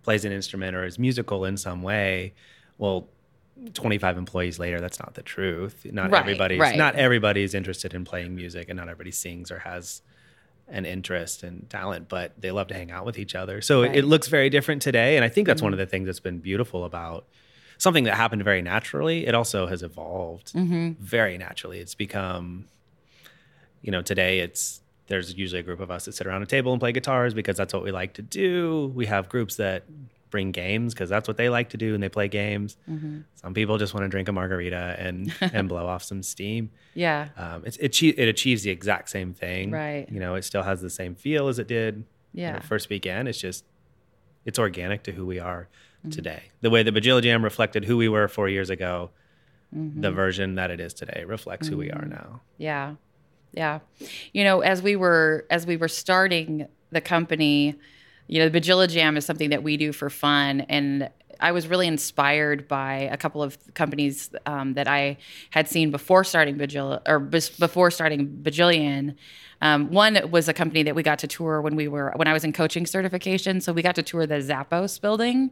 plays 0.03 0.25
an 0.25 0.33
instrument 0.33 0.75
or 0.77 0.85
is 0.87 0.99
musical 0.99 1.45
in 1.45 1.57
some 1.57 1.83
way, 1.83 2.33
well, 2.79 3.09
25 3.75 4.19
employees 4.19 4.59
later, 4.59 4.81
that's 4.81 4.99
not 4.99 5.15
the 5.15 5.23
truth. 5.23 5.87
Not 5.91 6.11
Right, 6.11 6.21
everybody's 6.21 6.61
right. 6.61 6.77
not 6.77 6.95
everybody's 6.95 7.55
interested 7.55 7.95
in 7.95 8.05
playing 8.05 8.35
music 8.35 8.69
and 8.69 8.77
not 8.77 8.89
everybody 8.89 9.11
sings 9.11 9.51
or 9.51 9.61
has 9.61 10.03
an 10.69 10.85
interest 10.85 11.43
and 11.43 11.69
talent, 11.71 12.09
but 12.09 12.33
they 12.41 12.51
love 12.51 12.69
to 12.69 12.75
hang 12.75 12.91
out 12.91 13.07
with 13.07 13.19
each 13.19 13.35
other. 13.35 13.61
So 13.61 13.83
Right. 13.83 13.97
it 13.97 14.05
looks 14.05 14.29
very 14.29 14.51
different 14.51 14.83
today. 14.83 15.17
And 15.17 15.25
I 15.25 15.29
think 15.29 15.47
that's 15.47 15.59
mm-hmm. 15.59 15.67
one 15.67 15.73
of 15.73 15.79
the 15.79 15.87
things 15.87 16.07
that's 16.07 16.21
been 16.21 16.39
beautiful 16.39 16.85
about 16.85 17.27
something 17.79 18.05
that 18.05 18.15
happened 18.15 18.43
very 18.43 18.63
naturally. 18.63 19.27
It 19.27 19.35
also 19.35 19.67
has 19.67 19.83
evolved 19.83 20.53
mm-hmm. 20.53 20.93
very 20.99 21.39
naturally. 21.39 21.79
It's 21.79 21.95
become, 21.95 22.67
you 23.83 23.93
know, 23.93 24.03
today 24.03 24.41
it's 24.41 24.81
there's 25.09 25.35
usually 25.35 25.61
a 25.61 25.63
group 25.63 25.81
of 25.81 25.91
us 25.91 26.07
that 26.07 26.13
sit 26.13 26.27
around 26.27 26.43
a 26.43 26.47
table 26.47 26.73
and 26.73 26.81
play 26.81 26.93
guitars 26.93 27.33
because 27.33 27.57
that's 27.57 27.73
what 27.73 27.85
we 27.85 27.93
like 27.93 28.15
to 28.15 28.23
do. 28.23 28.93
We 28.95 29.07
have 29.07 29.29
groups 29.29 29.57
that 29.57 29.85
bring 30.31 30.51
games 30.51 30.93
because 30.95 31.09
that's 31.09 31.29
what 31.29 31.37
they 31.37 31.49
like 31.49 31.69
to 31.71 31.77
do 31.77 31.95
and 31.95 32.03
they 32.03 32.09
play 32.09 32.29
games. 32.29 32.77
Some 33.35 33.55
people 33.55 33.79
just 33.79 33.95
want 33.95 34.05
to 34.05 34.09
drink 34.09 34.29
a 34.29 34.33
margarita 34.33 34.97
and 34.99 35.33
and 35.41 35.69
blow 35.69 35.87
off 35.87 36.03
some 36.03 36.23
steam. 36.23 36.71
yeah 36.95 37.29
Um, 37.37 37.63
it's, 37.65 37.77
it, 37.77 37.93
achie- 37.93 38.15
it 38.17 38.29
achieves 38.29 38.63
the 38.63 38.71
exact 38.71 39.09
same 39.11 39.33
thing. 39.35 39.71
Right. 39.71 40.07
You 40.11 40.19
know, 40.21 40.35
it 40.35 40.43
still 40.45 40.63
has 40.63 40.81
the 40.81 40.91
same 40.91 41.15
feel 41.15 41.49
as 41.49 41.59
it 41.59 41.69
did 41.69 41.95
when 41.97 42.05
Yeah. 42.33 42.57
it 42.57 42.65
first 42.65 42.89
began. 42.89 43.27
It's 43.27 43.41
just, 43.41 43.65
it's 44.45 44.59
organic 44.59 45.03
to 45.05 45.13
who 45.13 45.25
we 45.27 45.39
are 45.39 45.69
Mm-hmm. 46.01 46.11
today. 46.11 46.43
The 46.61 46.69
way 46.71 46.83
the 46.83 46.93
Bajilla 46.93 47.23
Jam 47.23 47.43
reflected 47.43 47.85
who 47.87 47.97
we 47.97 48.09
were 48.09 48.29
four 48.29 48.49
years 48.49 48.69
ago, 48.71 49.11
Mm-hmm. 49.75 50.01
the 50.01 50.13
version 50.13 50.55
that 50.57 50.71
it 50.71 50.79
is 50.79 50.95
today 50.95 51.25
reflects 51.27 51.67
who 51.67 51.77
we 51.77 51.91
are 51.91 52.05
now. 52.05 52.41
Yeah. 52.57 52.95
Yeah. 53.53 53.81
You 54.33 54.45
know, 54.45 54.61
as 54.61 54.81
we 54.83 54.95
were 54.95 55.45
as 55.51 55.67
we 55.67 55.77
were 55.77 55.89
starting 55.89 56.69
the 56.93 57.01
company, 57.01 57.75
you 58.29 58.39
know, 58.39 58.49
the 58.49 58.61
Bajilla 58.61 58.89
Jam 58.89 59.17
is 59.17 59.25
something 59.25 59.51
that 59.51 59.63
we 59.63 59.77
do 59.77 59.93
for 59.93 60.11
fun 60.11 60.63
and 60.63 61.09
I 61.41 61.53
was 61.53 61.67
really 61.67 61.87
inspired 61.87 62.69
by 62.69 63.09
a 63.13 63.17
couple 63.17 63.43
of 63.43 63.59
companies 63.75 64.31
um, 64.47 64.75
that 64.75 64.89
I 64.89 65.19
had 65.51 65.69
seen 65.69 65.91
before 65.91 66.25
starting 66.25 66.57
Bajilla 66.57 67.01
or 67.07 67.19
before 67.19 67.91
starting 67.91 68.29
Bajillion. 68.43 69.17
Um, 69.63 69.91
one 69.91 70.19
was 70.31 70.49
a 70.49 70.53
company 70.53 70.83
that 70.83 70.95
we 70.95 71.03
got 71.03 71.19
to 71.21 71.27
tour 71.27 71.63
when 71.63 71.77
we 71.77 71.89
were 71.89 72.13
when 72.17 72.29
I 72.29 72.33
was 72.33 72.45
in 72.45 72.53
coaching 72.53 72.85
certification. 72.85 73.61
So 73.61 73.73
we 73.73 73.83
got 73.83 73.95
to 73.95 74.03
tour 74.03 74.27
the 74.27 74.37
Zappos 74.37 75.01
building, 75.01 75.51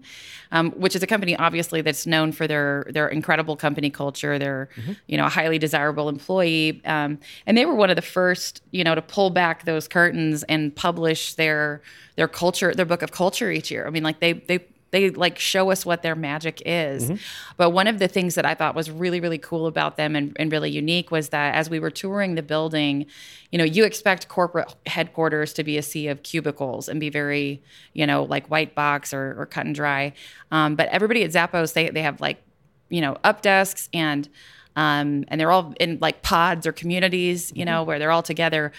um, 0.53 0.73
which 0.73 0.95
is 0.95 1.03
a 1.03 1.07
company 1.07 1.37
obviously 1.37 1.81
that's 1.81 2.07
known 2.07 2.33
for 2.33 2.47
their 2.47 2.87
their 2.91 3.09
incredible 3.09 3.57
company 3.57 3.91
culture. 3.91 4.39
They're 4.39 4.69
you 5.07 5.17
know 5.17 5.27
a 5.27 5.31
highly 5.31 5.59
desirable 5.59 6.09
employee, 6.09 6.83
um, 6.85 7.19
and 7.47 7.57
they 7.57 7.65
were 7.65 7.75
one 7.75 7.91
of 7.91 7.97
the 7.97 8.03
first 8.03 8.63
you 8.73 8.85
know 8.85 8.95
to 8.95 9.03
pull 9.03 9.31
back 9.31 9.65
those 9.65 9.89
curtains 9.89 10.43
and 10.45 10.75
publish 10.75 11.35
their 11.35 11.81
their 12.17 12.29
culture 12.29 12.75
their 12.75 12.87
book 12.87 13.01
of 13.03 13.11
culture 13.11 13.51
each 13.51 13.71
year. 13.71 13.87
I 13.87 13.91
mean, 13.91 14.03
like 14.03 14.21
they 14.21 14.35
they 14.35 14.67
they 14.95 15.11
like 15.11 15.41
show 15.41 15.73
us 15.73 15.85
what 15.85 16.03
their 16.03 16.15
magic 16.15 16.63
is. 16.65 17.11
But 17.57 17.71
one 17.71 17.89
of 17.89 17.99
the 17.99 18.07
things 18.07 18.37
that 18.37 18.47
I 18.47 18.55
thought 18.55 18.77
was 18.77 18.89
really, 18.91 19.19
really 19.19 19.39
cool 19.39 19.67
about 19.67 19.97
them 19.97 20.15
and, 20.15 20.37
and 20.37 20.53
really 20.53 20.71
unique 20.71 21.11
was 21.11 21.31
that 21.31 21.57
as 21.57 21.69
we 21.69 21.81
were 21.81 21.91
touring 21.91 22.37
the 22.37 22.43
building, 22.43 23.07
you 23.51 23.59
know, 23.59 23.65
you 23.65 23.85
expect 23.85 24.29
corporate 24.29 24.73
headquarters 24.87 25.53
to 25.55 25.65
be 25.65 25.77
a 25.77 25.83
sea 25.83 26.07
of 26.07 26.23
cubicles 26.23 26.89
and 26.89 27.01
be 27.01 27.11
very, 27.11 27.61
you 27.93 28.07
know, 28.07 28.23
like 28.23 28.47
white 28.47 28.77
box 28.77 29.13
or, 29.13 29.35
or 29.37 29.47
cut 29.47 29.67
and 29.67 29.75
dry. 29.75 30.13
Um, 30.53 30.77
but 30.77 30.89
everybody 30.91 31.25
at 31.25 31.33
Zappos, 31.33 31.73
they, 31.73 31.91
they 31.91 32.03
have 32.03 32.21
like, 32.21 32.41
you 32.89 33.01
know, 33.01 33.17
up 33.25 33.43
desks 33.43 33.89
and 33.93 34.29
um, 34.77 35.25
and 35.29 35.41
they're 35.41 35.51
all 35.51 35.75
in 35.81 35.99
like 36.01 36.23
pods 36.23 36.67
or 36.67 36.73
communities, 36.73 37.53
you 37.55 37.65
know, 37.65 37.83
where 37.83 37.99
they're 37.99 38.13
all 38.13 38.23
together. 38.23 38.71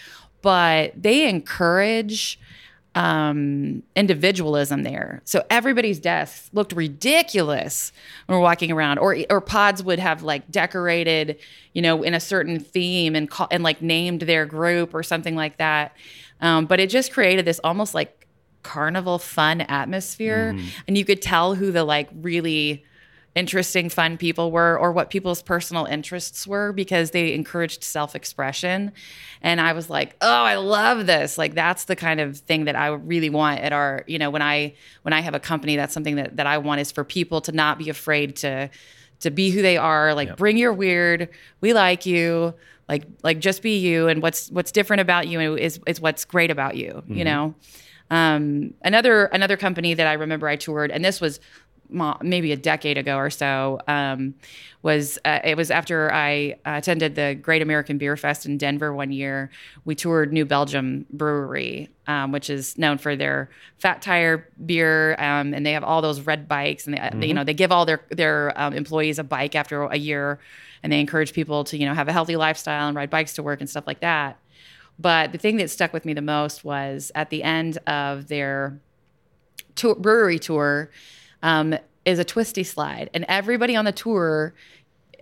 But 0.42 0.94
they 0.96 1.28
encourage 1.28 2.40
um, 2.96 3.84
individualism 3.96 4.84
there. 4.84 5.22
So 5.26 5.44
everybody's 5.50 6.00
desks 6.00 6.50
looked 6.54 6.72
ridiculous 6.72 7.92
when 8.26 8.38
we're 8.38 8.44
walking 8.44 8.72
around, 8.72 9.00
or 9.00 9.18
or 9.30 9.42
pods 9.42 9.84
would 9.84 10.00
have 10.00 10.24
like 10.24 10.50
decorated, 10.50 11.38
you 11.74 11.82
know, 11.82 12.04
in 12.04 12.14
a 12.14 12.20
certain 12.22 12.60
theme 12.60 13.14
and 13.14 13.30
call, 13.30 13.48
and 13.52 13.64
like 13.64 13.82
named 13.82 14.22
their 14.22 14.46
group 14.46 14.94
or 14.94 15.04
something 15.04 15.36
like 15.36 15.58
that. 15.58 15.96
Um, 16.40 16.66
but 16.66 16.80
it 16.80 16.90
just 16.90 17.12
created 17.12 17.46
this 17.46 17.60
almost 17.64 17.94
like 17.94 18.28
carnival 18.64 19.20
fun 19.20 19.62
atmosphere, 19.62 20.58
and 20.88 20.98
you 20.98 21.04
could 21.06 21.22
tell 21.22 21.54
who 21.54 21.72
the 21.72 21.84
like 21.84 22.10
really 22.14 22.86
interesting, 23.36 23.90
fun 23.90 24.18
people 24.18 24.50
were, 24.50 24.80
or 24.80 24.92
what 24.94 25.10
people's 25.10 25.42
personal 25.42 25.86
interests 25.86 26.48
were, 26.48 26.72
because 26.72 27.12
they 27.12 27.34
encouraged 27.34 27.84
self 27.84 28.16
expression. 28.16 28.94
And 29.42 29.60
I 29.60 29.74
was 29.74 29.90
like, 29.90 30.16
oh, 30.22 30.44
I 30.44 30.56
love 30.56 31.06
this. 31.06 31.38
Like 31.38 31.54
that's 31.54 31.86
the 31.86 31.96
kind 31.96 32.20
of 32.22 32.38
thing 32.38 32.66
that 32.66 32.76
I 32.76 32.88
really 32.88 33.30
want 33.30 33.60
at 33.60 33.74
our, 33.74 34.04
you 34.08 34.18
know, 34.18 34.30
when 34.30 34.42
I 34.42 34.74
when 35.04 35.14
I 35.14 35.20
have 35.20 35.36
a 35.36 35.40
company, 35.40 35.76
that's 35.76 35.94
something 35.94 36.16
that, 36.16 36.38
that 36.38 36.48
I 36.48 36.58
want 36.58 36.82
is 36.82 36.92
for 36.92 37.04
people 37.04 37.42
to 37.42 37.52
not 37.52 37.78
be 37.78 37.90
afraid 37.90 38.38
to 38.38 38.70
to 39.20 39.32
be 39.32 39.52
who 39.52 39.62
they 39.62 39.78
are. 39.78 40.14
Like 40.14 40.38
bring 40.38 40.58
your 40.58 40.74
weird. 40.74 41.30
We 41.60 41.74
like 41.74 42.06
you. 42.06 42.54
Like 42.88 43.06
like 43.22 43.40
just 43.40 43.62
be 43.62 43.78
you. 43.78 44.08
And 44.08 44.22
what's 44.22 44.50
what's 44.50 44.72
different 44.72 45.02
about 45.02 45.28
you 45.28 45.58
is 45.58 45.80
is 45.86 46.00
what's 46.00 46.24
great 46.24 46.52
about 46.52 46.78
you. 46.78 47.04
You 47.08 47.26
know. 47.26 47.56
Um, 48.12 48.76
another 48.84 49.26
another 49.26 49.58
company 49.58 49.96
that 49.96 50.06
I 50.06 50.14
remember 50.14 50.48
I 50.48 50.58
toured, 50.58 50.92
and 50.92 51.04
this 51.04 51.20
was 51.20 51.40
maybe 51.90 52.52
a 52.52 52.58
decade 52.58 52.98
ago 52.98 53.18
or 53.18 53.30
so 53.30 53.80
um, 53.88 54.36
was 54.82 55.18
uh, 55.26 55.40
it 55.44 55.58
was 55.58 55.72
after 55.72 56.14
I 56.14 56.56
attended 56.66 57.16
the 57.16 57.38
Great 57.42 57.62
American 57.62 57.98
Beer 57.98 58.16
Fest 58.16 58.46
in 58.46 58.58
Denver 58.58 58.94
one 58.94 59.12
year. 59.12 59.50
We 59.84 59.96
toured 59.96 60.32
New 60.32 60.46
Belgium 60.46 61.06
Brewery, 61.10 61.90
um, 62.08 62.32
which 62.32 62.50
is 62.50 62.78
known 62.78 62.98
for 62.98 63.16
their 63.16 63.50
fat 63.78 64.02
tire 64.02 64.48
beer, 64.66 65.16
um, 65.18 65.54
and 65.54 65.66
they 65.66 65.74
have 65.74 65.84
all 65.84 66.02
those 66.02 66.22
red 66.22 66.48
bikes, 66.48 66.86
and 66.86 66.94
they, 66.94 67.00
mm-hmm. 67.00 67.20
they, 67.20 67.28
you 67.28 67.34
know 67.34 67.44
they 67.44 67.54
give 67.54 67.72
all 67.72 67.86
their 67.86 68.02
their 68.10 68.54
um, 68.60 68.74
employees 68.74 69.18
a 69.20 69.24
bike 69.24 69.56
after 69.56 69.84
a 69.84 69.98
year, 69.98 70.40
and 70.84 70.94
they 70.94 71.00
encourage 71.00 71.34
people 71.34 71.64
to 71.66 71.78
you 71.78 71.86
know 71.86 71.94
have 71.94 72.08
a 72.08 72.14
healthy 72.14 72.36
lifestyle 72.36 72.88
and 72.88 72.96
ride 72.96 73.10
bikes 73.10 73.34
to 73.34 73.44
work 73.44 73.62
and 73.62 73.70
stuff 73.70 73.88
like 73.88 74.02
that. 74.02 74.40
But 75.00 75.32
the 75.32 75.38
thing 75.38 75.58
that 75.58 75.70
stuck 75.70 75.94
with 75.94 76.06
me 76.06 76.14
the 76.14 76.22
most 76.22 76.64
was 76.64 77.12
at 77.16 77.30
the 77.30 77.44
end 77.44 77.78
of 77.88 78.28
their 78.28 78.80
tour, 79.76 79.96
brewery 79.96 80.40
tour 80.40 80.90
um, 81.44 81.78
is 82.06 82.20
a 82.20 82.24
twisty 82.24 82.64
slide, 82.64 83.10
and 83.14 83.26
everybody 83.28 83.76
on 83.76 83.86
the 83.86 83.92
tour 83.92 84.54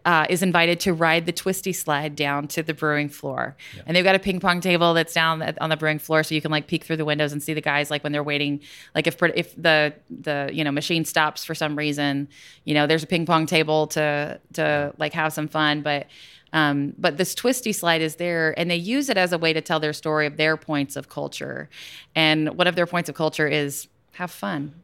uh, 0.06 0.26
is 0.30 0.44
invited 0.44 0.80
to 0.82 0.94
ride 0.94 1.26
the 1.26 1.32
twisty 1.32 1.72
slide 1.72 2.16
down 2.16 2.48
to 2.48 2.62
the 2.62 2.74
brewing 2.74 3.10
floor. 3.10 3.56
Yeah. 3.76 3.84
And 3.86 3.96
they've 3.96 4.04
got 4.04 4.16
a 4.16 4.20
ping 4.20 4.40
pong 4.40 4.60
table 4.60 4.94
that's 4.94 5.14
down 5.14 5.42
on 5.62 5.70
the 5.70 5.78
brewing 5.78 6.00
floor, 6.00 6.24
so 6.24 6.36
you 6.36 6.42
can 6.42 6.52
like 6.52 6.68
peek 6.68 6.84
through 6.84 6.98
the 6.98 7.06
windows 7.06 7.32
and 7.32 7.42
see 7.42 7.54
the 7.54 7.62
guys 7.62 7.90
like 7.90 8.04
when 8.04 8.12
they're 8.12 8.24
waiting. 8.24 8.60
Like 8.96 9.08
if 9.08 9.22
if 9.22 9.56
the 9.56 9.94
the 10.10 10.50
you 10.52 10.64
know 10.64 10.72
machine 10.72 11.06
stops 11.06 11.46
for 11.46 11.56
some 11.56 11.78
reason, 11.78 12.28
you 12.66 12.74
know 12.74 12.88
there's 12.88 13.04
a 13.04 13.08
ping 13.08 13.26
pong 13.26 13.46
table 13.46 13.88
to 13.88 14.40
to 14.54 14.94
like 14.98 15.14
have 15.14 15.34
some 15.34 15.48
fun, 15.48 15.82
but. 15.82 16.08
Um, 16.56 16.94
but 17.00 17.18
this 17.18 17.34
twisty 17.34 17.74
slide 17.74 18.04
is 18.04 18.18
there, 18.18 18.54
and 18.60 18.70
they 18.70 18.76
use 18.76 19.10
it 19.10 19.18
as 19.18 19.34
a 19.34 19.40
way 19.40 19.54
to 19.54 19.62
tell 19.62 19.80
their 19.80 19.92
story 19.92 20.28
of 20.28 20.38
their 20.38 20.56
points 20.56 20.96
of 20.96 21.10
culture. 21.10 21.68
And 22.14 22.56
one 22.56 22.68
of 22.68 22.76
their 22.76 22.86
points 22.86 23.10
of 23.10 23.16
culture 23.16 23.48
is 23.48 23.88
have 24.12 24.30
fun. 24.30 24.76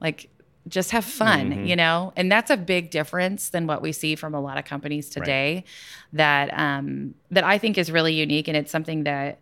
Like 0.00 0.28
just 0.68 0.92
have 0.92 1.04
fun, 1.04 1.50
mm-hmm. 1.50 1.66
you 1.66 1.76
know? 1.76 2.12
And 2.16 2.30
that's 2.30 2.50
a 2.50 2.56
big 2.56 2.90
difference 2.90 3.48
than 3.48 3.66
what 3.66 3.82
we 3.82 3.92
see 3.92 4.14
from 4.14 4.34
a 4.34 4.40
lot 4.40 4.58
of 4.58 4.64
companies 4.64 5.08
today 5.10 5.54
right. 5.54 5.64
that 6.12 6.58
um 6.58 7.14
that 7.30 7.44
I 7.44 7.58
think 7.58 7.78
is 7.78 7.90
really 7.90 8.14
unique 8.14 8.48
and 8.48 8.56
it's 8.56 8.70
something 8.70 9.04
that 9.04 9.40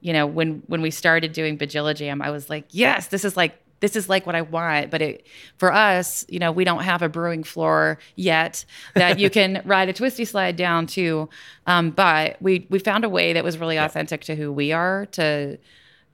you 0.00 0.12
know, 0.12 0.26
when 0.26 0.62
when 0.66 0.82
we 0.82 0.92
started 0.92 1.32
doing 1.32 1.58
Bajilla 1.58 1.94
Jam, 1.94 2.22
I 2.22 2.30
was 2.30 2.48
like, 2.48 2.66
yes, 2.70 3.08
this 3.08 3.24
is 3.24 3.36
like 3.36 3.58
this 3.80 3.96
is 3.96 4.08
like 4.08 4.24
what 4.24 4.34
I 4.34 4.42
want. 4.42 4.90
But 4.90 5.02
it, 5.02 5.26
for 5.58 5.72
us, 5.72 6.24
you 6.28 6.38
know, 6.38 6.52
we 6.52 6.64
don't 6.64 6.84
have 6.84 7.02
a 7.02 7.08
brewing 7.08 7.42
floor 7.42 7.98
yet 8.14 8.64
that 8.94 9.18
you 9.18 9.30
can 9.30 9.62
ride 9.66 9.88
a 9.88 9.92
twisty 9.92 10.24
slide 10.24 10.56
down 10.56 10.86
to. 10.88 11.28
Um, 11.66 11.90
but 11.90 12.40
we 12.40 12.66
we 12.70 12.78
found 12.78 13.04
a 13.04 13.08
way 13.08 13.32
that 13.32 13.42
was 13.42 13.58
really 13.58 13.78
authentic 13.78 14.22
to 14.24 14.36
who 14.36 14.52
we 14.52 14.72
are 14.72 15.06
to 15.06 15.58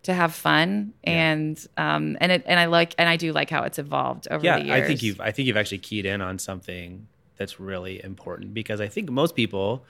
to 0.02 0.12
have 0.12 0.34
fun 0.34 0.92
and 1.04 1.64
um 1.76 2.16
and 2.20 2.32
it 2.32 2.42
and 2.46 2.58
I 2.58 2.66
like 2.66 2.94
and 2.98 3.08
I 3.08 3.16
do 3.16 3.32
like 3.32 3.50
how 3.50 3.62
it's 3.62 3.78
evolved 3.78 4.26
over 4.30 4.44
yeah, 4.44 4.58
the 4.58 4.66
years. 4.66 4.82
I 4.82 4.86
think 4.86 5.02
you've 5.02 5.20
I 5.20 5.30
think 5.30 5.46
you've 5.46 5.56
actually 5.56 5.78
keyed 5.78 6.06
in 6.06 6.20
on 6.20 6.38
something 6.38 7.06
that's 7.36 7.60
really 7.60 8.02
important 8.02 8.54
because 8.54 8.80
I 8.80 8.88
think 8.88 9.10
most 9.10 9.34
people 9.34 9.84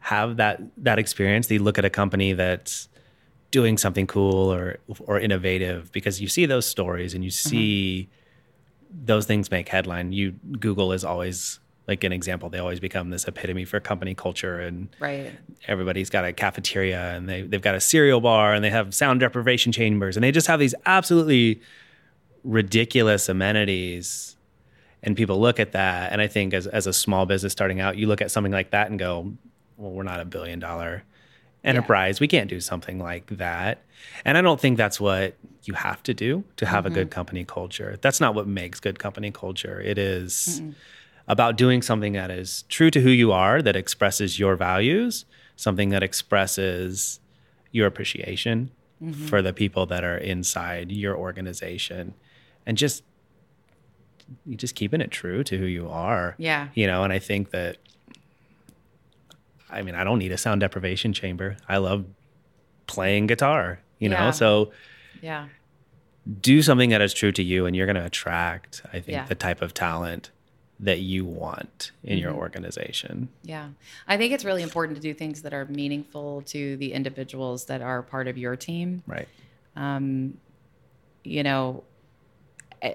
have 0.00 0.36
that 0.38 0.60
that 0.78 0.98
experience. 0.98 1.46
They 1.46 1.58
look 1.58 1.78
at 1.78 1.84
a 1.84 1.90
company 1.90 2.32
that's 2.32 2.88
doing 3.50 3.78
something 3.78 4.06
cool 4.06 4.52
or 4.52 4.78
or 5.00 5.20
innovative 5.20 5.92
because 5.92 6.20
you 6.20 6.28
see 6.28 6.46
those 6.46 6.66
stories 6.66 7.14
and 7.14 7.24
you 7.24 7.30
mm-hmm. 7.30 7.48
see 7.48 8.08
mm-hmm. 8.08 9.04
those 9.06 9.26
things 9.26 9.50
make 9.50 9.68
headline. 9.68 10.12
You 10.12 10.32
Google 10.58 10.92
is 10.92 11.04
always 11.04 11.60
like 11.90 12.04
an 12.04 12.12
example, 12.12 12.48
they 12.48 12.60
always 12.60 12.78
become 12.78 13.10
this 13.10 13.26
epitome 13.26 13.64
for 13.64 13.80
company 13.80 14.14
culture, 14.14 14.60
and 14.60 14.88
right. 15.00 15.32
everybody's 15.66 16.08
got 16.08 16.24
a 16.24 16.32
cafeteria, 16.32 17.16
and 17.16 17.28
they 17.28 17.42
they've 17.42 17.60
got 17.60 17.74
a 17.74 17.80
cereal 17.80 18.20
bar, 18.20 18.54
and 18.54 18.64
they 18.64 18.70
have 18.70 18.94
sound 18.94 19.18
deprivation 19.18 19.72
chambers, 19.72 20.16
and 20.16 20.22
they 20.22 20.30
just 20.30 20.46
have 20.46 20.60
these 20.60 20.74
absolutely 20.86 21.60
ridiculous 22.44 23.28
amenities. 23.28 24.36
And 25.02 25.16
people 25.16 25.40
look 25.40 25.58
at 25.58 25.72
that, 25.72 26.12
and 26.12 26.20
I 26.20 26.28
think 26.28 26.54
as 26.54 26.68
as 26.68 26.86
a 26.86 26.92
small 26.92 27.26
business 27.26 27.52
starting 27.52 27.80
out, 27.80 27.96
you 27.96 28.06
look 28.06 28.22
at 28.22 28.30
something 28.30 28.52
like 28.52 28.70
that 28.70 28.88
and 28.88 28.96
go, 28.96 29.32
"Well, 29.76 29.90
we're 29.90 30.04
not 30.04 30.20
a 30.20 30.24
billion 30.24 30.60
dollar 30.60 31.02
enterprise. 31.64 32.18
Yeah. 32.18 32.24
We 32.24 32.28
can't 32.28 32.48
do 32.48 32.60
something 32.60 33.00
like 33.00 33.26
that." 33.38 33.82
And 34.24 34.38
I 34.38 34.42
don't 34.42 34.60
think 34.60 34.76
that's 34.76 35.00
what 35.00 35.34
you 35.64 35.74
have 35.74 36.04
to 36.04 36.14
do 36.14 36.44
to 36.56 36.66
have 36.66 36.84
mm-hmm. 36.84 36.92
a 36.92 36.94
good 36.94 37.10
company 37.10 37.44
culture. 37.44 37.98
That's 38.00 38.20
not 38.20 38.36
what 38.36 38.46
makes 38.46 38.78
good 38.78 39.00
company 39.00 39.32
culture. 39.32 39.80
It 39.80 39.98
is, 39.98 40.62
about 41.30 41.56
doing 41.56 41.80
something 41.80 42.14
that 42.14 42.28
is 42.28 42.64
true 42.68 42.90
to 42.90 43.00
who 43.00 43.08
you 43.08 43.30
are, 43.30 43.62
that 43.62 43.76
expresses 43.76 44.40
your 44.40 44.56
values, 44.56 45.24
something 45.54 45.90
that 45.90 46.02
expresses 46.02 47.20
your 47.70 47.86
appreciation 47.86 48.72
mm-hmm. 49.00 49.26
for 49.26 49.40
the 49.40 49.52
people 49.52 49.86
that 49.86 50.02
are 50.02 50.16
inside 50.16 50.90
your 50.90 51.16
organization, 51.16 52.14
and 52.66 52.76
just 52.76 53.04
you 54.44 54.56
just 54.56 54.74
keeping 54.74 55.00
it 55.00 55.12
true 55.12 55.44
to 55.44 55.56
who 55.56 55.66
you 55.66 55.88
are. 55.88 56.34
Yeah. 56.36 56.66
You 56.74 56.88
know, 56.88 57.04
and 57.04 57.12
I 57.12 57.20
think 57.20 57.50
that 57.50 57.76
I 59.70 59.82
mean, 59.82 59.94
I 59.94 60.02
don't 60.02 60.18
need 60.18 60.32
a 60.32 60.38
sound 60.38 60.62
deprivation 60.62 61.12
chamber. 61.12 61.56
I 61.68 61.76
love 61.76 62.06
playing 62.88 63.28
guitar, 63.28 63.78
you 64.00 64.08
know? 64.08 64.16
Yeah. 64.16 64.30
So 64.32 64.72
Yeah. 65.22 65.46
Do 66.40 66.60
something 66.60 66.90
that 66.90 67.00
is 67.00 67.14
true 67.14 67.30
to 67.30 67.42
you 67.42 67.66
and 67.66 67.76
you're 67.76 67.86
going 67.86 67.94
to 67.94 68.04
attract, 68.04 68.82
I 68.92 68.98
think, 68.98 69.10
yeah. 69.10 69.26
the 69.26 69.36
type 69.36 69.62
of 69.62 69.72
talent 69.72 70.32
that 70.82 71.00
you 71.00 71.24
want 71.24 71.92
in 72.02 72.16
mm-hmm. 72.16 72.22
your 72.22 72.34
organization. 72.34 73.28
Yeah. 73.42 73.68
I 74.08 74.16
think 74.16 74.32
it's 74.32 74.44
really 74.44 74.62
important 74.62 74.96
to 74.96 75.02
do 75.02 75.12
things 75.12 75.42
that 75.42 75.52
are 75.52 75.66
meaningful 75.66 76.42
to 76.46 76.76
the 76.78 76.92
individuals 76.92 77.66
that 77.66 77.82
are 77.82 78.02
part 78.02 78.28
of 78.28 78.38
your 78.38 78.56
team. 78.56 79.02
Right. 79.06 79.28
Um, 79.76 80.38
you 81.22 81.42
know, 81.42 81.84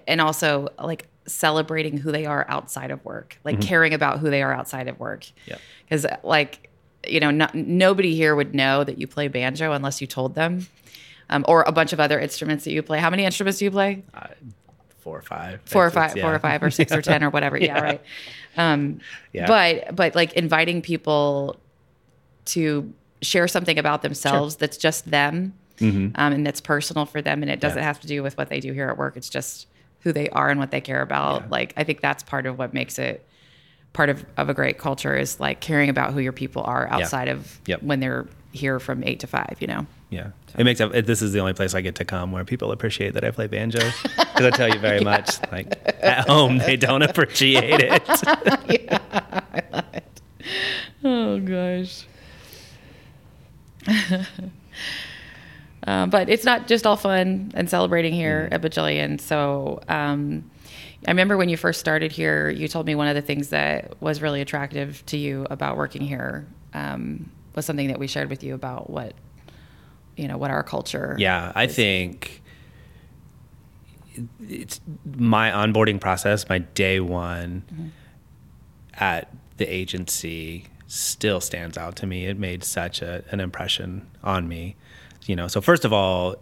and 0.07 0.19
also 0.19 0.69
like 0.79 1.07
celebrating 1.27 1.97
who 1.97 2.11
they 2.11 2.25
are 2.25 2.45
outside 2.49 2.89
of 2.89 3.05
work, 3.05 3.39
like 3.43 3.59
mm-hmm. 3.59 3.67
caring 3.67 3.93
about 3.93 4.19
who 4.19 4.29
they 4.29 4.41
are 4.41 4.51
outside 4.51 4.87
of 4.87 4.99
work. 4.99 5.25
Yeah. 5.45 5.57
Because, 5.83 6.05
like, 6.23 6.71
you 7.07 7.19
know, 7.19 7.29
not, 7.29 7.53
nobody 7.53 8.15
here 8.15 8.35
would 8.35 8.55
know 8.55 8.83
that 8.83 8.97
you 8.97 9.05
play 9.05 9.27
banjo 9.27 9.73
unless 9.73 10.01
you 10.01 10.07
told 10.07 10.33
them. 10.33 10.67
Um, 11.27 11.43
or 11.47 11.63
a 11.63 11.71
bunch 11.71 11.91
of 11.91 11.99
other 11.99 12.19
instruments 12.19 12.65
that 12.65 12.71
you 12.71 12.83
play. 12.83 12.99
How 12.99 13.09
many 13.09 13.25
instruments 13.25 13.57
do 13.57 13.65
you 13.65 13.71
play? 13.71 14.03
Uh, 14.13 14.27
four 15.05 15.19
or 15.19 15.21
five. 15.21 15.61
Four 15.65 15.85
or 15.85 15.91
five, 15.91 16.17
yeah. 16.17 16.23
four 16.23 16.33
or 16.33 16.39
five, 16.39 16.63
or 16.63 16.71
six 16.71 16.91
or 16.91 17.01
ten 17.01 17.23
or 17.23 17.29
whatever. 17.29 17.57
yeah. 17.59 17.75
yeah, 17.75 17.81
right. 17.81 18.01
Um, 18.57 18.99
yeah. 19.31 19.45
But 19.45 19.95
but 19.95 20.15
like 20.15 20.33
inviting 20.33 20.81
people 20.81 21.57
to 22.45 22.91
share 23.21 23.47
something 23.47 23.77
about 23.77 24.01
themselves 24.01 24.55
sure. 24.55 24.59
that's 24.59 24.77
just 24.77 25.09
them, 25.09 25.53
mm-hmm. 25.77 26.07
um, 26.15 26.33
and 26.33 26.45
that's 26.45 26.59
personal 26.59 27.05
for 27.05 27.21
them, 27.21 27.43
and 27.43 27.51
it 27.51 27.59
doesn't 27.59 27.77
yeah. 27.77 27.83
have 27.83 27.99
to 27.99 28.07
do 28.07 28.23
with 28.23 28.35
what 28.35 28.49
they 28.49 28.59
do 28.59 28.73
here 28.73 28.89
at 28.89 28.97
work. 28.97 29.15
It's 29.15 29.29
just 29.29 29.67
who 29.99 30.11
they 30.11 30.27
are 30.29 30.49
and 30.49 30.59
what 30.59 30.71
they 30.71 30.81
care 30.81 31.03
about. 31.03 31.43
Yeah. 31.43 31.47
Like 31.49 31.73
I 31.77 31.83
think 31.83 32.01
that's 32.01 32.23
part 32.23 32.47
of 32.47 32.57
what 32.57 32.73
makes 32.73 32.97
it 32.97 33.23
part 33.93 34.09
of, 34.09 34.25
of 34.37 34.49
a 34.49 34.55
great 34.55 34.79
culture 34.79 35.15
is 35.15 35.39
like 35.39 35.61
caring 35.61 35.89
about 35.89 36.13
who 36.13 36.19
your 36.19 36.33
people 36.33 36.63
are 36.63 36.87
outside 36.89 37.27
of 37.29 37.61
yep. 37.67 37.81
when 37.83 37.99
they're 37.99 38.27
here 38.51 38.79
from 38.79 39.03
eight 39.03 39.19
to 39.19 39.27
five. 39.27 39.57
You 39.59 39.67
know. 39.67 39.85
Yeah. 40.15 40.31
It 40.57 40.63
makes 40.63 40.79
up. 40.79 40.93
This 40.93 41.21
is 41.21 41.33
the 41.33 41.39
only 41.39 41.53
place 41.53 41.73
I 41.73 41.81
get 41.81 41.95
to 41.95 42.05
come 42.05 42.31
where 42.31 42.45
people 42.45 42.71
appreciate 42.71 43.13
that 43.15 43.25
I 43.25 43.31
play 43.31 43.47
banjo. 43.47 43.79
Because 44.35 44.51
I 44.53 44.57
tell 44.57 44.67
you 44.67 44.79
very 44.79 44.97
yeah. 44.97 45.03
much, 45.03 45.39
like 45.49 45.77
at 46.03 46.27
home 46.27 46.57
they 46.57 46.75
don't 46.75 47.01
appreciate 47.09 47.79
it. 47.79 48.03
yeah, 48.69 49.41
it. 49.93 50.21
Oh 51.05 51.39
gosh. 51.39 52.05
uh, 55.87 56.05
but 56.07 56.29
it's 56.29 56.43
not 56.43 56.67
just 56.67 56.85
all 56.85 56.97
fun 56.97 57.53
and 57.55 57.69
celebrating 57.69 58.13
here 58.13 58.49
mm. 58.51 58.53
at 58.53 58.61
Bajillion. 58.61 59.21
So 59.21 59.79
um, 59.87 60.51
I 61.07 61.11
remember 61.11 61.37
when 61.37 61.47
you 61.47 61.55
first 61.55 61.79
started 61.79 62.11
here, 62.11 62.49
you 62.49 62.67
told 62.67 62.85
me 62.85 62.95
one 62.95 63.07
of 63.07 63.15
the 63.15 63.21
things 63.21 63.49
that 63.49 64.01
was 64.01 64.21
really 64.21 64.41
attractive 64.41 65.01
to 65.05 65.17
you 65.17 65.47
about 65.49 65.77
working 65.77 66.01
here 66.01 66.45
um, 66.73 67.31
was 67.55 67.65
something 67.65 67.87
that 67.87 67.99
we 67.99 68.07
shared 68.07 68.29
with 68.29 68.43
you 68.43 68.53
about 68.53 68.89
what 68.89 69.13
you 70.17 70.27
know 70.27 70.37
what 70.37 70.51
our 70.51 70.63
culture. 70.63 71.15
Yeah, 71.17 71.51
I 71.55 71.67
think 71.67 72.41
it's 74.47 74.79
my 75.17 75.51
onboarding 75.51 75.99
process. 75.99 76.47
My 76.47 76.59
day 76.59 76.99
one 76.99 77.63
mm-hmm. 77.71 77.87
at 78.95 79.29
the 79.57 79.65
agency 79.65 80.67
still 80.87 81.41
stands 81.41 81.77
out 81.77 81.95
to 81.97 82.07
me. 82.07 82.25
It 82.25 82.37
made 82.37 82.63
such 82.63 83.01
a, 83.01 83.23
an 83.31 83.39
impression 83.39 84.07
on 84.23 84.47
me. 84.47 84.75
You 85.25 85.35
know, 85.35 85.47
so 85.47 85.59
first 85.61 85.85
of 85.85 85.93
all, 85.93 86.35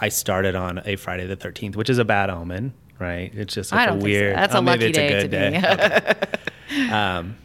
I 0.00 0.08
started 0.08 0.54
on 0.54 0.82
a 0.84 0.96
Friday 0.96 1.26
the 1.26 1.36
13th, 1.36 1.76
which 1.76 1.88
is 1.88 1.98
a 1.98 2.04
bad 2.04 2.30
omen, 2.30 2.74
right? 2.98 3.32
It's 3.34 3.54
just 3.54 3.72
like 3.72 3.88
a 3.88 3.94
weird. 3.94 4.34
So. 4.34 4.40
That's 4.40 4.54
oh, 4.54 4.60
a 4.60 4.62
lucky 4.62 4.92
day 4.92 5.12
a 5.12 5.22
to 5.22 5.28
day. 5.28 6.16
okay. 6.68 6.88
um, 6.90 7.36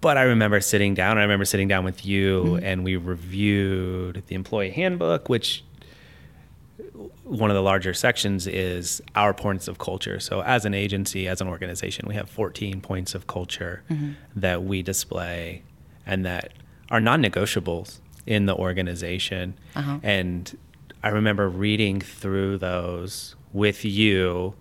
but 0.00 0.16
I 0.16 0.22
remember 0.22 0.60
sitting 0.60 0.94
down. 0.94 1.18
I 1.18 1.22
remember 1.22 1.44
sitting 1.44 1.68
down 1.68 1.84
with 1.84 2.06
you, 2.06 2.44
mm-hmm. 2.44 2.64
and 2.64 2.84
we 2.84 2.96
reviewed 2.96 4.22
the 4.26 4.34
employee 4.34 4.70
handbook, 4.70 5.28
which 5.28 5.64
one 7.24 7.50
of 7.50 7.54
the 7.54 7.62
larger 7.62 7.92
sections 7.92 8.46
is 8.46 9.02
our 9.14 9.34
points 9.34 9.68
of 9.68 9.78
culture. 9.78 10.20
So, 10.20 10.42
as 10.42 10.64
an 10.64 10.74
agency, 10.74 11.26
as 11.28 11.40
an 11.40 11.48
organization, 11.48 12.06
we 12.08 12.14
have 12.14 12.30
14 12.30 12.80
points 12.80 13.14
of 13.14 13.26
culture 13.26 13.82
mm-hmm. 13.90 14.12
that 14.36 14.64
we 14.64 14.82
display 14.82 15.62
and 16.06 16.24
that 16.24 16.52
are 16.90 17.00
non 17.00 17.22
negotiables 17.22 18.00
in 18.26 18.46
the 18.46 18.54
organization. 18.54 19.58
Uh-huh. 19.74 19.98
And 20.02 20.56
I 21.02 21.08
remember 21.08 21.48
reading 21.48 22.00
through 22.00 22.58
those 22.58 23.34
with 23.52 23.84
you 23.84 24.54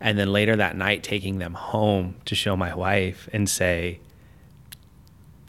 and 0.00 0.18
then 0.18 0.32
later 0.32 0.56
that 0.56 0.76
night 0.76 1.02
taking 1.02 1.38
them 1.38 1.54
home 1.54 2.16
to 2.24 2.34
show 2.34 2.56
my 2.56 2.74
wife 2.74 3.28
and 3.32 3.48
say 3.48 4.00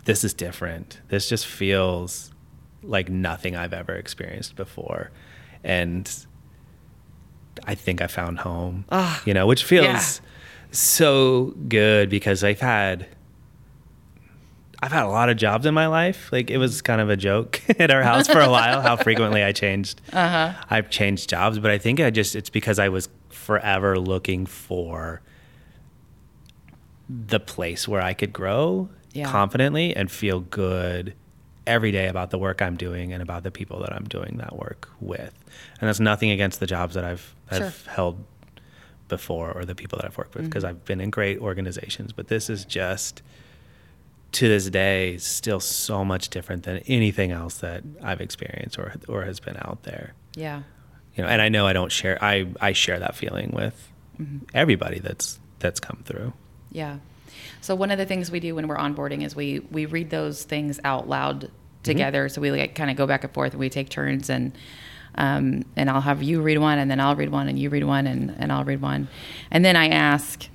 this 0.05 0.24
is 0.24 0.34
different 0.34 1.00
this 1.10 1.29
just 1.29 1.46
feels 1.46 2.31
like 2.84 3.10
nothing 3.10 3.55
i've 3.55 3.74
ever 3.74 3.93
experienced 3.93 4.55
before 4.55 5.12
and 5.63 6.25
i 7.65 7.75
think 7.75 8.01
i 8.01 8.08
found 8.08 8.39
home 8.39 8.86
Ah, 8.91 9.22
you 9.25 9.34
know 9.34 9.46
which 9.46 9.63
feels 9.63 9.86
yeah. 9.86 10.01
so 10.72 11.53
good 11.67 12.10
because 12.10 12.43
i've 12.43 12.60
had 12.62 13.08
I've 14.84 14.91
had 14.91 15.03
a 15.03 15.10
lot 15.10 15.29
of 15.29 15.38
jobs 15.38 15.67
in 15.67 15.75
my 15.75 15.86
life. 15.86 16.31
Like 16.31 16.50
it 16.50 16.58
was 16.58 16.81
kind 16.81 17.00
of 17.01 17.08
a 17.12 17.15
joke 17.15 17.62
at 17.79 17.91
our 17.91 18.01
house 18.01 18.27
for 18.27 18.39
a 18.39 18.50
while 18.50 18.81
how 18.81 18.96
frequently 19.03 19.43
I 19.43 19.51
changed. 19.51 20.01
Uh-huh. 20.12 20.53
I've 20.72 20.89
changed 20.89 21.29
jobs, 21.29 21.60
but 21.60 21.70
I 21.70 21.77
think 21.77 22.00
I 22.00 22.10
just 22.10 22.36
it's 22.36 22.50
because 22.50 22.79
I 22.79 22.89
was 22.89 23.08
forever 23.29 24.00
looking 24.00 24.48
for 24.48 25.22
the 27.08 27.39
place 27.39 27.88
where 27.88 28.01
I 28.01 28.13
could 28.15 28.34
grow 28.34 28.89
Yeah. 29.13 29.30
confidently 29.32 29.96
and 29.96 30.10
feel 30.12 30.39
good 30.39 31.13
every 31.68 31.91
day 31.91 32.08
about 32.08 32.32
the 32.32 32.38
work 32.38 32.62
I'm 32.62 32.75
doing 32.77 33.13
and 33.13 33.22
about 33.22 33.44
the 33.44 33.51
people 33.51 33.80
that 33.82 33.94
I'm 33.94 34.06
doing 34.06 34.38
that 34.38 34.56
work 34.58 34.89
with. 35.00 35.34
And 35.80 35.88
that's 35.88 36.00
nothing 36.00 36.32
against 36.32 36.60
the 36.60 36.68
jobs 36.68 36.96
that 36.96 37.03
I've 37.06 37.36
I've 37.51 37.86
held 37.88 38.24
before 39.08 39.51
or 39.51 39.65
the 39.65 39.75
people 39.75 39.98
that 39.98 40.06
I've 40.06 40.18
worked 40.18 40.36
with 40.36 40.46
because 40.46 40.63
I've 40.63 40.86
been 40.86 41.01
in 41.01 41.10
great 41.10 41.39
organizations, 41.39 42.13
but 42.13 42.27
this 42.30 42.50
is 42.50 42.63
just 42.65 43.22
to 44.34 44.48
this 44.48 44.70
day 44.70 45.18
still 45.18 45.60
so 45.60 46.06
much 46.06 46.30
different 46.30 46.63
than 46.63 46.77
anything 46.88 47.32
else 47.32 47.58
that 47.58 47.84
I've 48.01 48.22
experienced 48.22 48.80
or 48.80 48.94
or 49.10 49.24
has 49.25 49.39
been 49.41 49.58
out 49.58 49.84
there. 49.84 50.13
Yeah. 50.36 50.63
You 51.15 51.24
know, 51.24 51.30
and 51.30 51.41
I 51.41 51.50
know 51.50 51.68
I 51.68 51.74
don't 51.74 51.91
share 51.91 52.18
I 52.24 52.48
I 52.62 52.72
share 52.72 53.00
that 53.00 53.15
feeling 53.15 53.51
with 53.51 53.88
Mm-hmm. 54.20 54.46
everybody 54.53 55.00
that's 55.00 55.39
that's 55.60 55.80
come 55.80 56.01
through. 56.06 56.34
Yeah. 56.72 56.98
So 57.62 57.75
one 57.75 57.91
of 57.91 57.98
the 57.98 58.05
things 58.05 58.31
we 58.31 58.39
do 58.39 58.55
when 58.55 58.67
we're 58.67 58.77
onboarding 58.77 59.24
is 59.24 59.36
we 59.36 59.60
we 59.71 59.86
read 59.86 60.10
those 60.10 60.43
things 60.43 60.79
out 60.83 61.07
loud 61.07 61.51
together. 61.83 62.29
So 62.29 62.41
we 62.41 62.51
like 62.51 62.75
kind 62.75 62.89
of 62.91 62.98
go 62.98 63.07
back 63.07 63.24
and 63.24 63.33
forth 63.33 63.53
and 63.53 63.60
we 63.60 63.69
take 63.69 63.89
turns 63.89 64.29
and 64.29 64.51
um, 65.15 65.63
and 65.75 65.89
I'll 65.89 66.01
have 66.01 66.24
you 66.24 66.41
read 66.41 66.57
one 66.57 66.79
and 66.79 66.89
then 66.89 67.00
I'll 67.00 67.15
read 67.15 67.29
one 67.29 67.50
and 67.50 67.60
you 67.60 67.69
read 67.69 67.83
one 67.83 68.07
and, 68.07 68.33
and 68.39 68.51
I'll 68.51 68.63
read 68.63 68.81
one. 68.81 69.10
And 69.50 69.65
then 69.65 69.75
I 69.75 69.89
ask, 69.89 70.48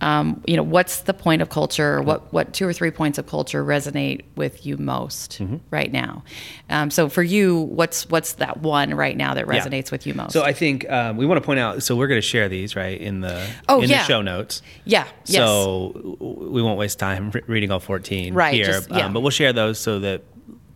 um, 0.00 0.42
you 0.46 0.56
know, 0.56 0.62
what's 0.62 1.00
the 1.00 1.12
point 1.14 1.42
of 1.42 1.48
culture? 1.50 2.00
What 2.02 2.32
what 2.32 2.52
two 2.52 2.66
or 2.68 2.72
three 2.72 2.90
points 2.90 3.18
of 3.18 3.26
culture 3.26 3.64
resonate 3.64 4.22
with 4.36 4.64
you 4.64 4.76
most 4.76 5.40
right 5.70 5.90
now? 5.92 6.22
Um, 6.70 6.90
so 6.90 7.08
for 7.08 7.22
you, 7.22 7.60
what's 7.62 8.08
what's 8.08 8.34
that 8.34 8.58
one 8.58 8.94
right 8.94 9.16
now 9.16 9.34
that 9.34 9.46
Yeah. 9.46 9.58
resonates 9.60 9.90
with 9.90 10.06
you 10.06 10.14
most? 10.14 10.32
So 10.32 10.44
I 10.44 10.52
think 10.52 10.88
um, 10.90 11.16
we 11.16 11.26
want 11.26 11.40
to 11.42 11.44
point 11.44 11.58
out. 11.60 11.82
So 11.82 11.96
we're 11.96 12.06
going 12.06 12.18
to 12.20 12.26
share 12.26 12.48
these 12.48 12.76
right 12.76 13.00
in 13.00 13.20
the 13.22 13.44
Oh, 13.68 13.80
in 13.82 13.88
yeah. 13.90 13.98
the 13.98 14.04
show 14.04 14.22
notes. 14.22 14.62
yeah. 14.84 15.06
Yes. 15.26 15.36
So 15.42 16.16
we 16.20 16.62
won't 16.62 16.78
waste 16.78 16.98
time 16.98 17.30
re- 17.32 17.42
reading 17.46 17.70
all 17.70 17.80
14 17.80 18.34
Right, 18.34 18.54
here, 18.54 18.66
just- 18.66 18.90
yeah. 18.90 19.06
um, 19.06 19.12
but 19.12 19.20
we'll 19.20 19.30
share 19.30 19.52
those 19.52 19.78
so 19.78 19.98
that 20.00 20.22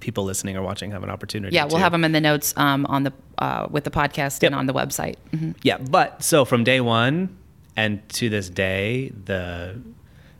people 0.01 0.25
listening 0.25 0.57
or 0.57 0.63
watching 0.63 0.91
have 0.91 1.05
an 1.05 1.11
opportunity. 1.11 1.55
yeah, 1.55 1.63
we'll 1.63 1.77
to- 1.77 1.79
have 1.79 1.93
them 1.93 2.05
in 2.05 2.11
the 2.11 2.21
notes 2.21 2.53
um, 2.57 2.85
on 2.87 3.05
the 3.05 3.13
uh, 3.39 3.67
with 3.71 3.85
the 3.85 3.91
podcast 3.91 4.43
Yep. 4.43 4.49
and 4.51 4.55
on 4.57 4.67
the 4.67 4.75
website. 4.75 5.15
Mhm. 5.33 5.55
Yeah, 5.63 5.79
but 5.79 6.23
so 6.25 6.45
from 6.45 6.65
day 6.65 6.81
one 6.81 7.37
and 7.77 8.07
to 8.11 8.29
this 8.29 8.49
day, 8.51 9.13
the 9.25 9.81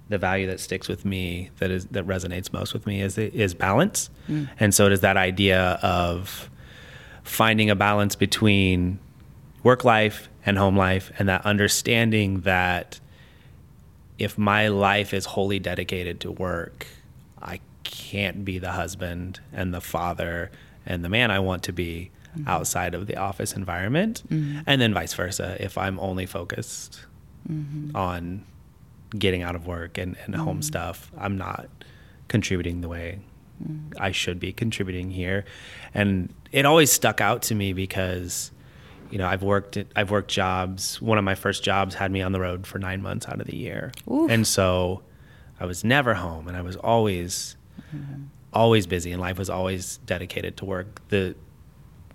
the 0.09 0.19
value 0.19 0.47
that 0.47 0.61
sticks 0.61 0.89
with 0.89 1.05
me 1.05 1.51
that 1.59 1.71
is 1.71 1.87
that 1.87 2.07
resonates 2.07 2.53
most 2.53 2.75
with 2.75 2.87
me 2.87 3.01
is 3.01 3.17
is 3.17 3.55
balance, 3.55 4.11
mm. 4.29 4.49
and 4.61 4.75
so 4.75 4.87
it 4.87 4.93
is 4.93 5.01
that 5.01 5.17
idea 5.17 5.79
of 5.83 6.51
finding 7.23 7.71
a 7.71 7.77
balance 7.77 8.15
between 8.15 8.99
work 9.63 9.85
life 9.85 10.29
and 10.45 10.59
home 10.59 10.77
life, 10.77 11.13
and 11.19 11.29
that 11.29 11.45
understanding 11.47 12.41
that 12.41 13.01
if 14.19 14.37
my 14.37 14.69
life 14.69 15.15
is 15.15 15.25
wholly 15.25 15.59
dedicated 15.59 16.21
to 16.21 16.31
work, 16.31 16.87
I 17.41 17.61
can't 17.83 18.45
be 18.45 18.59
the 18.59 18.73
husband 18.73 19.41
and 19.53 19.73
the 19.73 19.81
father 19.81 20.51
and 20.85 21.05
the 21.05 21.09
man 21.09 21.31
I 21.31 21.39
want 21.39 21.63
to 21.65 21.73
be 21.73 22.11
mm-hmm. 22.37 22.49
outside 22.49 22.95
of 22.95 23.07
the 23.07 23.17
office 23.17 23.55
environment. 23.55 24.23
Mm-hmm. 24.29 24.61
And 24.67 24.81
then 24.81 24.93
vice 24.93 25.15
versa. 25.15 25.57
If 25.59 25.79
I'm 25.79 25.99
only 26.01 26.27
focused 26.27 27.07
Mm-hmm. 27.51 27.97
on 27.97 28.45
getting 29.19 29.43
out 29.43 29.55
of 29.55 29.67
work 29.67 29.99
and, 29.99 30.17
and 30.25 30.35
home 30.35 30.57
mm-hmm. 30.57 30.63
stuff, 30.63 31.11
I'm 31.19 31.37
not 31.37 31.69
contributing 32.29 32.81
the 32.81 32.89
way 32.89 33.21
mm-hmm. 33.63 34.01
I 34.01 34.13
should 34.13 34.41
be 34.41 34.53
contributing 34.53 35.11
here. 35.11 35.45
And 35.93 36.33
it 36.51 36.65
always 36.67 36.93
stuck 36.93 37.21
out 37.21 37.43
to 37.43 37.55
me 37.55 37.73
because 37.73 38.53
you 39.11 39.19
know, 39.19 39.27
I've 39.27 39.43
worked 39.43 39.77
at, 39.77 39.89
I've 39.95 40.11
worked 40.11 40.31
jobs. 40.31 41.01
One 41.03 41.19
of 41.19 41.25
my 41.25 41.35
first 41.35 41.63
jobs 41.63 41.95
had 41.95 42.11
me 42.11 42.23
on 42.23 42.33
the 42.33 42.41
road 42.41 42.67
for 42.67 42.79
9 42.79 43.03
months 43.03 43.29
out 43.29 43.41
of 43.41 43.47
the 43.47 43.57
year. 43.57 43.93
Oof. 44.11 44.31
And 44.31 44.47
so 44.47 45.03
I 45.61 45.67
was 45.67 45.85
never 45.85 46.15
home 46.15 46.49
and 46.49 46.57
I 46.57 46.63
was 46.63 46.77
always 46.77 47.57
always 48.55 48.87
busy 48.87 49.13
and 49.13 49.21
life 49.21 49.39
was 49.39 49.51
always 49.51 49.99
dedicated 50.07 50.57
to 50.59 50.65
work. 50.65 51.03
The 51.09 51.37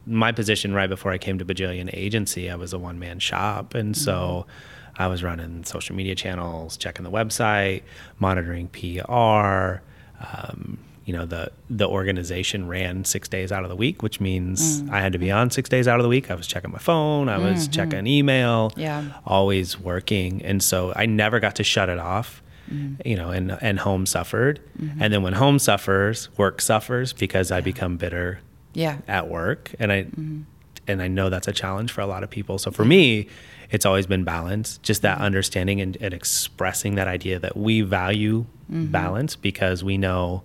my 0.08 0.32
position 0.32 0.74
right 0.74 0.90
before 0.90 1.12
I 1.12 1.18
came 1.18 1.38
to 1.38 1.46
Bajillion 1.46 1.90
Agency, 1.94 2.50
I 2.50 2.56
was 2.56 2.74
a 2.74 2.80
one 2.80 2.98
man 2.98 3.20
shop. 3.20 3.76
And 3.76 3.96
so 3.96 4.48
I 4.98 5.08
was 5.08 5.24
running 5.24 5.64
social 5.64 5.96
media 5.96 6.16
channels, 6.16 6.78
checking 6.78 7.04
the 7.04 7.12
website, 7.12 7.84
monitoring 8.20 8.68
PR. 8.70 9.82
Um, 10.20 10.80
you 11.06 11.14
know, 11.14 11.26
the 11.26 11.52
the 11.70 11.88
organization 11.88 12.68
ran 12.68 13.06
six 13.06 13.30
days 13.30 13.52
out 13.52 13.64
of 13.64 13.70
the 13.70 13.76
week, 13.76 14.04
which 14.04 14.20
means 14.20 14.82
mm. 14.82 14.90
I 14.92 15.00
had 15.00 15.14
to 15.14 15.20
be 15.20 15.32
on 15.32 15.50
six 15.52 15.70
days 15.70 15.88
out 15.88 16.00
of 16.00 16.04
the 16.04 16.10
week. 16.10 16.30
I 16.30 16.36
was 16.36 16.48
checking 16.48 16.72
my 16.72 16.80
phone, 16.80 17.30
I 17.30 17.38
was 17.38 17.64
mm-hmm. 17.64 17.72
checking 17.72 18.08
email, 18.08 18.74
Yeah. 18.76 19.06
always 19.26 19.80
working. 19.80 20.42
And 20.44 20.62
so 20.62 20.92
I 20.96 21.06
never 21.06 21.40
got 21.40 21.56
to 21.56 21.64
shut 21.64 21.88
it 21.88 21.98
off. 21.98 22.44
Mm. 22.70 23.02
You 23.06 23.16
know, 23.16 23.30
and 23.30 23.58
and 23.62 23.80
home 23.80 24.06
suffered, 24.06 24.60
mm-hmm. 24.78 25.02
and 25.02 25.14
then 25.14 25.24
when 25.24 25.32
home 25.32 25.60
suffers, 25.60 26.28
work 26.38 26.60
suffers 26.60 27.14
because 27.14 27.50
I 27.50 27.62
become 27.62 27.96
bitter 27.96 28.40
Yeah. 28.74 28.98
at 29.08 29.30
work 29.30 29.74
and 29.80 29.90
i 29.94 30.04
mm-hmm. 30.04 30.42
And 30.88 31.02
i 31.02 31.08
know 31.08 31.30
that's 31.30 31.48
a 31.48 31.52
challenge 31.52 31.92
for 31.92 32.02
a 32.02 32.08
lot 32.08 32.24
of 32.24 32.30
people 32.30 32.58
so 32.58 32.72
for 32.72 32.86
me 32.86 33.28
it's 33.70 33.86
always 33.86 34.08
been 34.08 34.24
balance 34.24 34.78
just 34.80 35.02
that 35.02 35.16
mm-hmm. 35.16 35.26
understanding 35.26 35.82
and, 35.82 35.98
and 36.00 36.14
expressing 36.14 36.96
that 36.96 37.08
idea 37.08 37.38
that 37.40 37.58
we 37.58 37.82
value 37.82 38.46
mm-hmm. 38.72 38.86
balance 38.88 39.36
because 39.36 39.84
we 39.84 39.98
know 39.98 40.44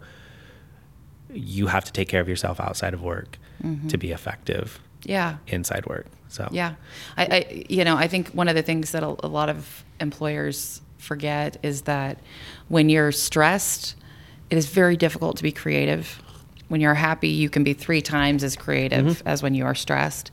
you 1.33 1.67
have 1.69 1.85
to 1.85 1.93
take 1.93 2.09
care 2.09 2.21
of 2.21 2.29
yourself 2.29 2.61
outside 2.61 2.95
of 2.95 3.03
work 3.03 3.39
mm-hmm. 3.63 3.87
to 3.89 3.97
be 3.97 4.11
effective 4.11 4.81
Yeah. 5.05 5.37
inside 5.47 5.87
work 5.87 6.07
so 6.33 6.49
Yeah. 6.51 6.75
I, 7.17 7.25
I, 7.25 7.65
you 7.69 7.85
know, 7.85 7.97
I 7.97 8.09
think 8.09 8.31
one 8.31 8.49
of 8.49 8.55
the 8.55 8.63
things 8.63 8.93
that 8.93 9.03
a, 9.03 9.15
a 9.25 9.29
lot 9.29 9.51
of 9.51 9.85
employers 10.01 10.81
forget 10.97 11.59
is 11.63 11.83
that 11.83 12.19
when 12.69 12.89
you're 12.89 13.13
stressed, 13.13 13.97
it 14.49 14.57
is 14.57 14.67
very 14.67 14.97
difficult 14.97 15.37
to 15.37 15.43
be 15.43 15.53
creative. 15.53 16.23
When 16.73 16.81
you're 16.81 16.95
happy, 16.95 17.29
you 17.29 17.51
can 17.51 17.65
be 17.65 17.75
three 17.75 18.01
times 18.01 18.43
as 18.43 18.57
creative 18.57 19.05
mm-hmm. 19.05 19.29
as 19.29 19.43
when 19.43 19.53
you 19.53 19.67
are 19.67 19.75
stressed. 19.75 20.31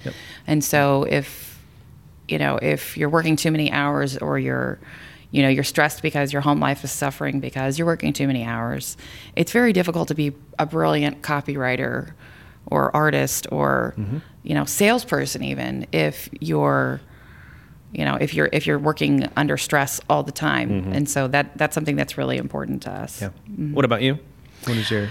And 0.48 0.64
so 0.64 1.04
if, 1.04 1.62
you 2.30 2.38
know, 2.38 2.58
if 2.62 2.96
you're 2.96 3.10
working 3.10 3.36
too 3.36 3.52
many 3.52 3.70
hours 3.72 4.18
or 4.18 4.40
you're, 4.40 4.80
you 5.32 5.42
know, 5.44 5.50
you're 5.50 5.66
stressed 5.66 6.02
because 6.02 6.32
your 6.32 6.42
home 6.42 6.62
life 6.62 6.86
is 6.86 6.92
suffering 6.92 7.42
because 7.42 7.78
you're 7.78 7.86
working 7.86 8.14
too 8.14 8.26
many 8.26 8.46
hours, 8.46 8.96
it's 9.36 9.52
very 9.52 9.74
difficult 9.74 10.08
to 10.08 10.16
be 10.16 10.32
a 10.58 10.66
brilliant 10.66 11.22
copywriter 11.22 12.14
or 12.68 12.96
artist 12.96 13.48
or 13.52 13.94
mm-hmm. 13.98 14.20
you 14.44 14.54
know 14.54 14.66
salesperson 14.66 15.44
even 15.44 15.88
if 15.92 16.30
you're 16.40 17.02
you 17.92 18.06
know 18.06 18.16
if 18.16 18.34
you're 18.34 18.50
if 18.54 18.68
you're 18.68 18.80
working 18.80 19.28
under 19.36 19.58
stress 19.58 20.00
all 20.10 20.24
the 20.24 20.32
time. 20.32 20.70
Mm-hmm. 20.70 20.94
And 20.94 21.10
so 21.10 21.28
that 21.28 21.58
that's 21.58 21.74
something 21.74 21.96
that's 21.96 22.18
really 22.18 22.38
important 22.38 22.84
to 22.84 22.92
us. 22.92 23.22
Yeah. 23.22 23.30
What 23.72 23.86
about 23.86 24.02
you? 24.02 24.20
What 24.66 24.78
is 24.78 24.92
your 24.92 25.10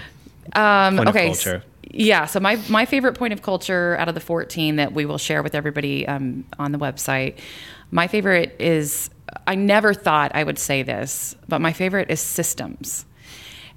um, 0.55 0.97
point 0.97 1.09
okay 1.09 1.25
culture? 1.27 1.63
yeah 1.91 2.25
so 2.25 2.39
my 2.39 2.55
my 2.69 2.85
favorite 2.85 3.13
point 3.17 3.33
of 3.33 3.41
culture 3.41 3.95
out 3.97 4.07
of 4.07 4.15
the 4.15 4.21
14 4.21 4.75
that 4.77 4.93
we 4.93 5.05
will 5.05 5.17
share 5.17 5.41
with 5.43 5.55
everybody 5.55 6.07
um, 6.07 6.45
on 6.57 6.71
the 6.71 6.77
website 6.79 7.35
my 7.91 8.07
favorite 8.07 8.55
is 8.59 9.09
i 9.47 9.55
never 9.55 9.93
thought 9.93 10.31
i 10.35 10.43
would 10.43 10.59
say 10.59 10.83
this 10.83 11.35
but 11.47 11.59
my 11.61 11.73
favorite 11.73 12.09
is 12.11 12.19
systems 12.19 13.05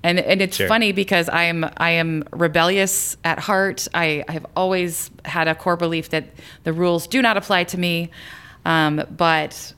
and 0.05 0.19
and 0.19 0.43
it's 0.43 0.57
Sure. 0.57 0.67
funny 0.67 0.91
because 0.91 1.29
I 1.29 1.45
am 1.45 1.65
I 1.77 1.91
am 1.91 2.25
rebellious 2.33 3.17
at 3.23 3.39
heart. 3.39 3.87
I, 3.95 4.25
I 4.29 4.33
have 4.33 4.47
always 4.57 5.11
had 5.25 5.47
a 5.47 5.55
core 5.55 5.77
belief 5.77 6.09
that 6.09 6.25
the 6.65 6.73
rules 6.73 7.07
do 7.07 7.23
not 7.23 7.37
apply 7.37 7.63
to 7.65 7.79
me, 7.79 8.11
um, 8.65 9.05
but 9.17 9.73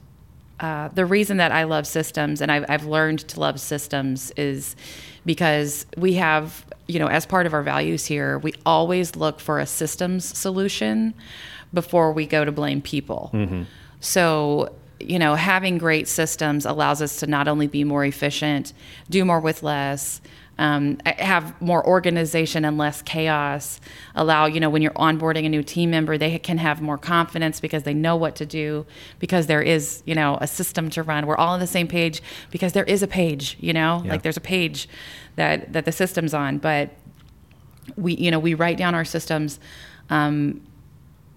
uh, 0.61 0.89
the 0.89 1.05
reason 1.05 1.37
that 1.37 1.53
I 1.53 1.65
love 1.65 1.87
systems 1.87 2.41
and 2.41 2.51
I've, 2.51 2.65
I've 2.71 2.87
learned 2.87 3.19
to 3.29 3.39
love 3.39 3.61
systems 3.61 4.31
is 4.39 4.77
because 5.27 5.85
we 5.99 6.15
have 6.15 6.65
you 6.87 6.99
know 6.99 7.07
as 7.07 7.27
part 7.27 7.47
of 7.47 7.55
our 7.55 7.63
values 7.63 8.07
here 8.07 8.39
we 8.39 8.53
always 8.67 9.17
look 9.17 9.41
for 9.41 9.59
a 9.59 9.67
systems 9.67 10.25
solution 10.37 11.15
before 11.75 12.13
we 12.13 12.27
go 12.27 12.45
to 12.45 12.53
blame 12.53 12.81
people. 12.81 13.31
Mm-hmm. 13.35 13.65
So, 14.01 14.75
you 15.01 15.19
know, 15.19 15.35
having 15.35 15.77
great 15.77 16.09
systems 16.09 16.65
allows 16.65 17.03
us 17.03 17.17
to 17.21 17.27
not 17.27 17.49
only 17.49 17.67
be 17.67 17.85
more 17.85 18.05
efficient, 18.05 18.73
do 19.11 19.25
more 19.25 19.41
with 19.41 19.63
less, 19.63 20.21
um, 20.59 20.99
have 21.05 21.61
more 21.61 21.85
organization 21.87 22.65
and 22.65 22.79
less 22.79 23.03
chaos. 23.03 23.81
Allow 24.15 24.47
you 24.47 24.61
know 24.61 24.71
when 24.71 24.83
you're 24.83 24.93
onboarding 24.93 25.45
a 25.47 25.49
new 25.49 25.63
team 25.63 25.91
member 25.91 26.17
they 26.17 26.39
can 26.39 26.59
have 26.59 26.81
more 26.81 26.99
confidence 26.99 27.61
because 27.61 27.83
they 27.83 27.95
know 27.95 28.17
what 28.17 28.37
to 28.37 28.47
do 28.47 28.87
because 29.19 29.47
there 29.47 29.63
is 29.63 30.03
you 30.07 30.15
know 30.15 30.39
a 30.41 30.47
system 30.47 30.91
to 30.91 31.03
run. 31.03 31.27
We're 31.27 31.37
all 31.37 31.55
on 31.55 31.61
the 31.61 31.67
same 31.67 31.89
page 31.89 32.23
because 32.51 32.73
there 32.73 32.85
is 32.85 33.03
a 33.03 33.09
page 33.09 33.57
you 33.61 33.73
know? 33.73 34.03
Yeah. 34.05 34.13
like 34.13 34.23
there's 34.23 34.37
a 34.37 34.43
page 34.43 34.89
that 35.37 35.73
that 35.73 35.85
the 35.85 35.93
system's 35.93 36.35
on. 36.35 36.59
But 36.59 36.91
we 37.97 38.15
you 38.15 38.31
know 38.31 38.39
we 38.39 38.55
write 38.55 38.77
down 38.77 38.95
our 38.95 39.05
systems 39.05 39.61
um, 40.11 40.61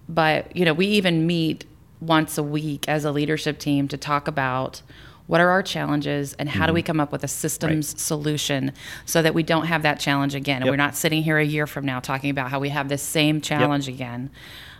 but 0.08 0.54
you 0.56 0.64
know 0.64 0.72
we 0.72 0.86
even 0.86 1.26
meet 1.26 1.64
once 2.00 2.38
a 2.38 2.42
week 2.42 2.88
as 2.88 3.04
a 3.04 3.12
leadership 3.12 3.58
team 3.58 3.88
to 3.88 3.96
talk 3.96 4.28
about 4.28 4.82
what 5.28 5.40
are 5.40 5.50
our 5.50 5.62
challenges 5.62 6.32
and 6.34 6.48
how 6.48 6.66
do 6.66 6.72
we 6.72 6.82
come 6.82 6.98
up 6.98 7.12
with 7.12 7.22
a 7.22 7.28
systems 7.28 8.00
solution 8.02 8.72
so 9.06 9.22
that 9.22 9.34
we 9.34 9.42
don't 9.44 9.66
have 9.66 9.82
that 9.82 10.00
challenge 10.00 10.34
again? 10.34 10.56
And 10.56 10.64
Yep. 10.66 10.72
we're 10.72 10.76
not 10.76 10.96
sitting 10.96 11.22
here 11.22 11.38
a 11.38 11.44
year 11.44 11.66
from 11.66 11.84
now 11.86 12.00
talking 12.00 12.30
about 12.30 12.50
how 12.50 12.58
we 12.58 12.70
have 12.70 12.88
this 12.88 13.02
same 13.02 13.40
challenge 13.40 13.88
again. 13.88 14.30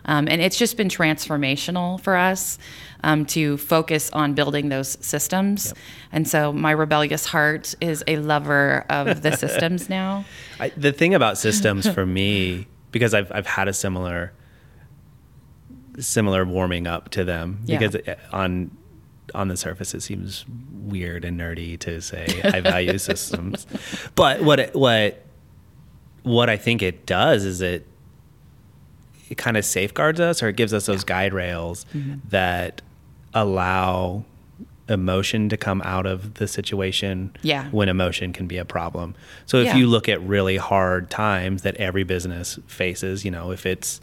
Um, 0.05 0.27
and 0.27 0.41
it's 0.41 0.57
just 0.57 0.75
been 0.75 0.87
transformational 0.89 1.99
for 2.01 2.15
us 2.15 2.57
um, 3.03 3.25
to 3.27 3.57
focus 3.57 4.09
on 4.11 4.33
building 4.33 4.69
those 4.69 4.97
systems. 5.05 5.73
And 6.11 6.27
so 6.27 6.51
my 6.51 6.71
rebellious 6.71 7.25
heart 7.25 7.75
is 7.79 8.03
a 8.07 8.15
lover 8.17 8.85
of 8.89 9.21
the 9.21 9.35
systems 9.43 9.87
now. 9.89 10.25
I, 10.59 10.69
the 10.69 10.91
thing 10.91 11.13
about 11.13 11.37
systems 11.37 11.87
for 11.87 12.05
me, 12.19 12.67
because 12.91 13.13
I've 13.13 13.31
I've 13.31 13.45
had 13.45 13.67
a 13.67 13.73
similar 13.73 14.33
similar 15.99 16.45
warming 16.45 16.87
up 16.87 17.09
to 17.09 17.23
them 17.23 17.59
because 17.67 17.93
it- 17.95 18.17
on 18.31 18.71
on 19.35 19.47
the 19.47 19.57
surface 19.57 19.93
it 19.93 20.01
seems 20.01 20.45
weird 20.73 21.23
and 21.25 21.39
nerdy 21.39 21.77
to 21.79 22.01
say 22.01 22.27
I 22.43 22.59
value 22.61 22.97
systems, 23.09 23.65
but 24.15 24.41
what 24.41 24.59
it, 24.59 24.75
what 24.75 25.23
what 26.23 26.49
I 26.49 26.57
think 26.57 26.81
it 26.81 27.05
does 27.05 27.45
is 27.45 27.61
it 27.61 27.85
it 29.29 29.37
kind 29.37 29.57
of 29.57 29.63
safeguards 29.65 30.19
us 30.19 30.41
or 30.41 30.49
it 30.49 30.55
gives 30.55 30.73
us 30.73 30.85
those 30.87 31.03
guide 31.03 31.33
rails 31.33 31.85
Mm-hmm. 31.95 32.15
that 32.29 32.81
allow 33.33 34.23
emotion 34.87 35.49
to 35.49 35.55
come 35.57 35.83
out 35.85 36.07
of 36.07 36.33
the 36.35 36.47
situation 36.47 37.31
Yeah. 37.43 37.69
when 37.69 37.89
emotion 37.89 38.33
can 38.33 38.47
be 38.47 38.57
a 38.57 38.65
problem. 38.65 39.13
So 39.45 39.57
if 39.57 39.65
Yeah. 39.67 39.75
you 39.77 39.85
look 39.85 40.09
at 40.09 40.19
really 40.23 40.57
hard 40.57 41.11
times 41.11 41.61
that 41.61 41.75
every 41.75 42.03
business 42.03 42.57
faces, 42.65 43.23
you 43.23 43.29
know, 43.29 43.51
if 43.51 43.67
it's 43.67 44.01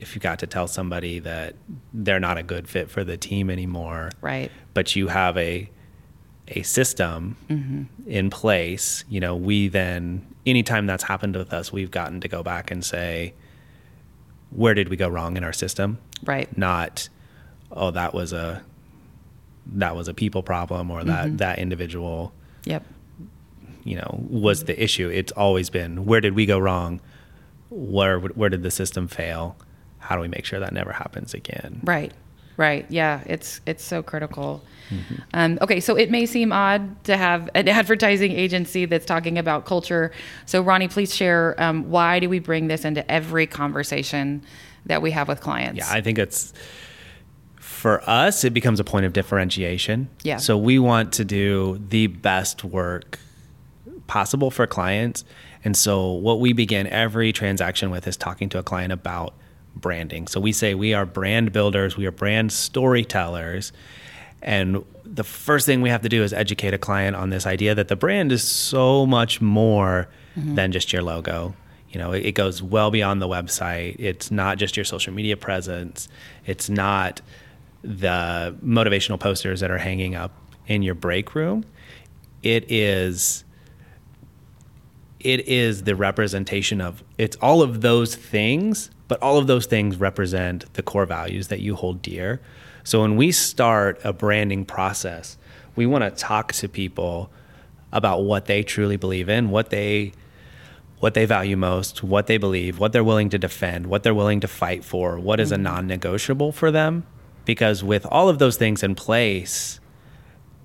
if 0.00 0.14
you 0.14 0.20
got 0.20 0.38
to 0.40 0.46
tell 0.46 0.66
somebody 0.66 1.18
that 1.20 1.56
they're 1.92 2.20
not 2.20 2.38
a 2.38 2.42
good 2.42 2.68
fit 2.68 2.90
for 2.90 3.04
the 3.04 3.16
team 3.16 3.50
anymore, 3.50 4.10
right 4.20 4.50
but 4.74 4.96
you 4.96 5.08
have 5.08 5.36
a 5.36 5.70
a 6.48 6.62
system 6.62 7.36
mm-hmm. 7.48 7.82
in 8.08 8.30
place, 8.30 9.04
you 9.08 9.20
know, 9.20 9.36
we 9.36 9.68
then 9.68 10.26
anytime 10.46 10.86
that's 10.86 11.04
happened 11.04 11.36
with 11.36 11.52
us, 11.52 11.72
we've 11.72 11.90
gotten 11.90 12.20
to 12.22 12.28
go 12.28 12.42
back 12.42 12.70
and 12.70 12.82
say, 12.82 13.34
where 14.50 14.72
did 14.72 14.88
we 14.88 14.96
go 14.96 15.08
wrong 15.08 15.36
in 15.36 15.44
our 15.44 15.52
system? 15.52 15.98
right 16.24 16.56
Not, 16.56 17.08
oh, 17.70 17.90
that 17.90 18.14
was 18.14 18.32
a 18.32 18.62
that 19.66 19.94
was 19.94 20.08
a 20.08 20.14
people 20.14 20.42
problem 20.42 20.90
or 20.90 21.04
that 21.04 21.26
mm-hmm. 21.26 21.36
that 21.36 21.58
individual, 21.58 22.32
yep 22.64 22.84
you 23.88 23.96
know, 23.96 24.26
was 24.28 24.60
mm-hmm. 24.60 24.66
the 24.66 24.82
issue. 24.84 25.08
It's 25.08 25.32
always 25.32 25.70
been 25.70 26.04
where 26.04 26.20
did 26.20 26.34
we 26.34 26.44
go 26.44 26.58
wrong? 26.58 27.00
Where 27.70 28.18
where 28.18 28.50
did 28.50 28.62
the 28.62 28.70
system 28.70 29.08
fail? 29.08 29.56
How 30.08 30.14
do 30.16 30.22
we 30.22 30.28
make 30.28 30.46
sure 30.46 30.58
that 30.58 30.72
never 30.72 30.90
happens 30.90 31.34
again? 31.34 31.80
Right. 31.84 32.12
Right. 32.56 32.86
Yeah. 32.88 33.20
It's 33.26 33.60
it's 33.66 33.84
so 33.84 34.02
critical. 34.02 34.64
Um, 35.34 35.58
okay, 35.60 35.80
so 35.80 35.96
it 35.96 36.10
may 36.10 36.24
seem 36.24 36.50
odd 36.50 37.04
to 37.04 37.14
have 37.14 37.50
an 37.54 37.68
advertising 37.80 38.32
agency 38.32 38.86
that's 38.86 39.04
talking 39.04 39.36
about 39.36 39.66
culture. 39.66 40.12
So 40.46 40.62
Ronnie, 40.62 40.88
please 40.88 41.14
share 41.14 41.54
um, 41.58 41.90
why 41.90 42.20
do 42.20 42.28
we 42.30 42.38
bring 42.38 42.68
this 42.68 42.86
into 42.86 43.08
every 43.10 43.46
conversation 43.46 44.42
that 44.86 45.02
we 45.02 45.10
have 45.10 45.28
with 45.28 45.42
clients? 45.42 45.78
Yeah, 45.78 45.90
I 45.90 46.00
think 46.00 46.18
it's 46.18 46.54
for 47.58 48.02
us, 48.08 48.44
it 48.44 48.54
becomes 48.54 48.80
a 48.80 48.84
point 48.84 49.04
of 49.04 49.12
differentiation. 49.12 50.08
Yeah. 50.22 50.38
So 50.38 50.56
we 50.56 50.78
want 50.78 51.12
to 51.12 51.24
do 51.24 51.78
the 51.90 52.06
best 52.06 52.64
work 52.64 53.18
possible 54.06 54.50
for 54.50 54.66
clients. 54.66 55.22
And 55.64 55.76
so 55.76 56.12
what 56.12 56.40
we 56.40 56.54
begin 56.54 56.86
every 56.86 57.32
transaction 57.32 57.90
with 57.90 58.08
is 58.08 58.16
talking 58.16 58.48
to 58.48 58.58
a 58.58 58.62
client 58.62 58.92
about 58.92 59.34
branding. 59.80 60.26
So 60.26 60.40
we 60.40 60.52
say 60.52 60.74
we 60.74 60.94
are 60.94 61.06
brand 61.06 61.52
builders, 61.52 61.96
we 61.96 62.06
are 62.06 62.12
brand 62.12 62.52
storytellers. 62.52 63.72
And 64.40 64.84
the 65.04 65.24
first 65.24 65.66
thing 65.66 65.80
we 65.80 65.90
have 65.90 66.02
to 66.02 66.08
do 66.08 66.22
is 66.22 66.32
educate 66.32 66.74
a 66.74 66.78
client 66.78 67.16
on 67.16 67.30
this 67.30 67.46
idea 67.46 67.74
that 67.74 67.88
the 67.88 67.96
brand 67.96 68.30
is 68.30 68.42
so 68.42 69.06
much 69.06 69.40
more 69.40 70.08
mm-hmm. 70.36 70.54
than 70.54 70.72
just 70.72 70.92
your 70.92 71.02
logo. 71.02 71.54
You 71.90 71.98
know, 71.98 72.12
it, 72.12 72.26
it 72.26 72.32
goes 72.32 72.62
well 72.62 72.90
beyond 72.90 73.20
the 73.22 73.28
website. 73.28 73.96
It's 73.98 74.30
not 74.30 74.58
just 74.58 74.76
your 74.76 74.84
social 74.84 75.12
media 75.12 75.36
presence. 75.36 76.08
It's 76.46 76.68
not 76.68 77.20
the 77.82 78.56
motivational 78.64 79.18
posters 79.18 79.60
that 79.60 79.70
are 79.70 79.78
hanging 79.78 80.14
up 80.14 80.32
in 80.66 80.82
your 80.82 80.94
break 80.94 81.34
room. 81.34 81.64
It 82.42 82.70
is 82.70 83.44
it 85.20 85.48
is 85.48 85.82
the 85.82 85.96
representation 85.96 86.80
of 86.80 87.02
it's 87.16 87.36
all 87.36 87.62
of 87.62 87.80
those 87.80 88.14
things, 88.14 88.90
but 89.08 89.20
all 89.22 89.38
of 89.38 89.46
those 89.46 89.66
things 89.66 89.96
represent 89.96 90.72
the 90.74 90.82
core 90.82 91.06
values 91.06 91.48
that 91.48 91.60
you 91.60 91.74
hold 91.74 92.02
dear. 92.02 92.40
So 92.84 93.02
when 93.02 93.16
we 93.16 93.32
start 93.32 94.00
a 94.04 94.12
branding 94.12 94.64
process, 94.64 95.36
we 95.76 95.86
want 95.86 96.04
to 96.04 96.10
talk 96.10 96.52
to 96.54 96.68
people 96.68 97.30
about 97.92 98.22
what 98.22 98.46
they 98.46 98.62
truly 98.62 98.96
believe 98.96 99.28
in, 99.28 99.50
what 99.50 99.70
they 99.70 100.12
what 101.00 101.14
they 101.14 101.24
value 101.24 101.56
most, 101.56 102.02
what 102.02 102.26
they 102.26 102.38
believe, 102.38 102.80
what 102.80 102.92
they're 102.92 103.04
willing 103.04 103.30
to 103.30 103.38
defend, 103.38 103.86
what 103.86 104.02
they're 104.02 104.14
willing 104.14 104.40
to 104.40 104.48
fight 104.48 104.84
for, 104.84 105.16
what 105.18 105.38
is 105.38 105.52
a 105.52 105.54
mm-hmm. 105.54 105.62
non-negotiable 105.62 106.50
for 106.50 106.72
them. 106.72 107.06
Because 107.44 107.84
with 107.84 108.04
all 108.06 108.28
of 108.28 108.40
those 108.40 108.56
things 108.56 108.82
in 108.82 108.96
place, 108.96 109.78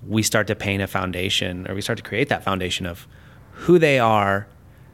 we 0.04 0.22
start 0.22 0.48
to 0.48 0.56
paint 0.56 0.82
a 0.82 0.86
foundation 0.88 1.70
or 1.70 1.74
we 1.76 1.80
start 1.80 1.98
to 1.98 2.02
create 2.02 2.28
that 2.30 2.42
foundation 2.42 2.84
of 2.84 3.06
who 3.52 3.78
they 3.78 3.98
are, 3.98 4.48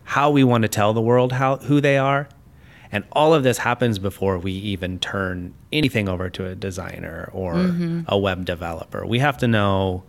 how 0.04 0.30
we 0.30 0.44
want 0.44 0.62
to 0.62 0.68
tell 0.68 0.92
the 0.92 1.00
world 1.00 1.32
how 1.32 1.56
who 1.56 1.80
they 1.80 1.96
are. 1.96 2.28
And 2.92 3.04
all 3.12 3.34
of 3.34 3.44
this 3.44 3.58
happens 3.58 3.98
before 3.98 4.38
we 4.38 4.52
even 4.52 4.98
turn 4.98 5.54
anything 5.72 6.08
over 6.08 6.28
to 6.30 6.46
a 6.46 6.54
designer 6.54 7.30
or 7.32 7.54
mm-hmm. 7.54 8.00
a 8.08 8.18
web 8.18 8.44
developer. 8.44 9.06
We 9.06 9.20
have 9.20 9.38
to 9.38 9.48
know 9.48 10.02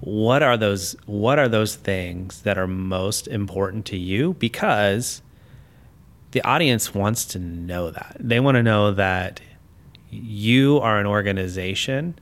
what 0.00 0.42
are 0.42 0.56
those 0.56 0.94
what 1.06 1.40
are 1.40 1.48
those 1.48 1.74
things 1.74 2.42
that 2.42 2.56
are 2.56 2.68
most 2.68 3.26
important 3.26 3.84
to 3.86 3.96
you 3.96 4.34
because 4.34 5.22
the 6.30 6.42
audience 6.42 6.94
wants 6.94 7.24
to 7.24 7.38
know 7.38 7.90
that. 7.90 8.16
They 8.20 8.38
want 8.38 8.56
to 8.56 8.62
know 8.62 8.92
that 8.92 9.40
you 10.10 10.78
are 10.78 10.98
an 11.00 11.06
organization 11.06 12.18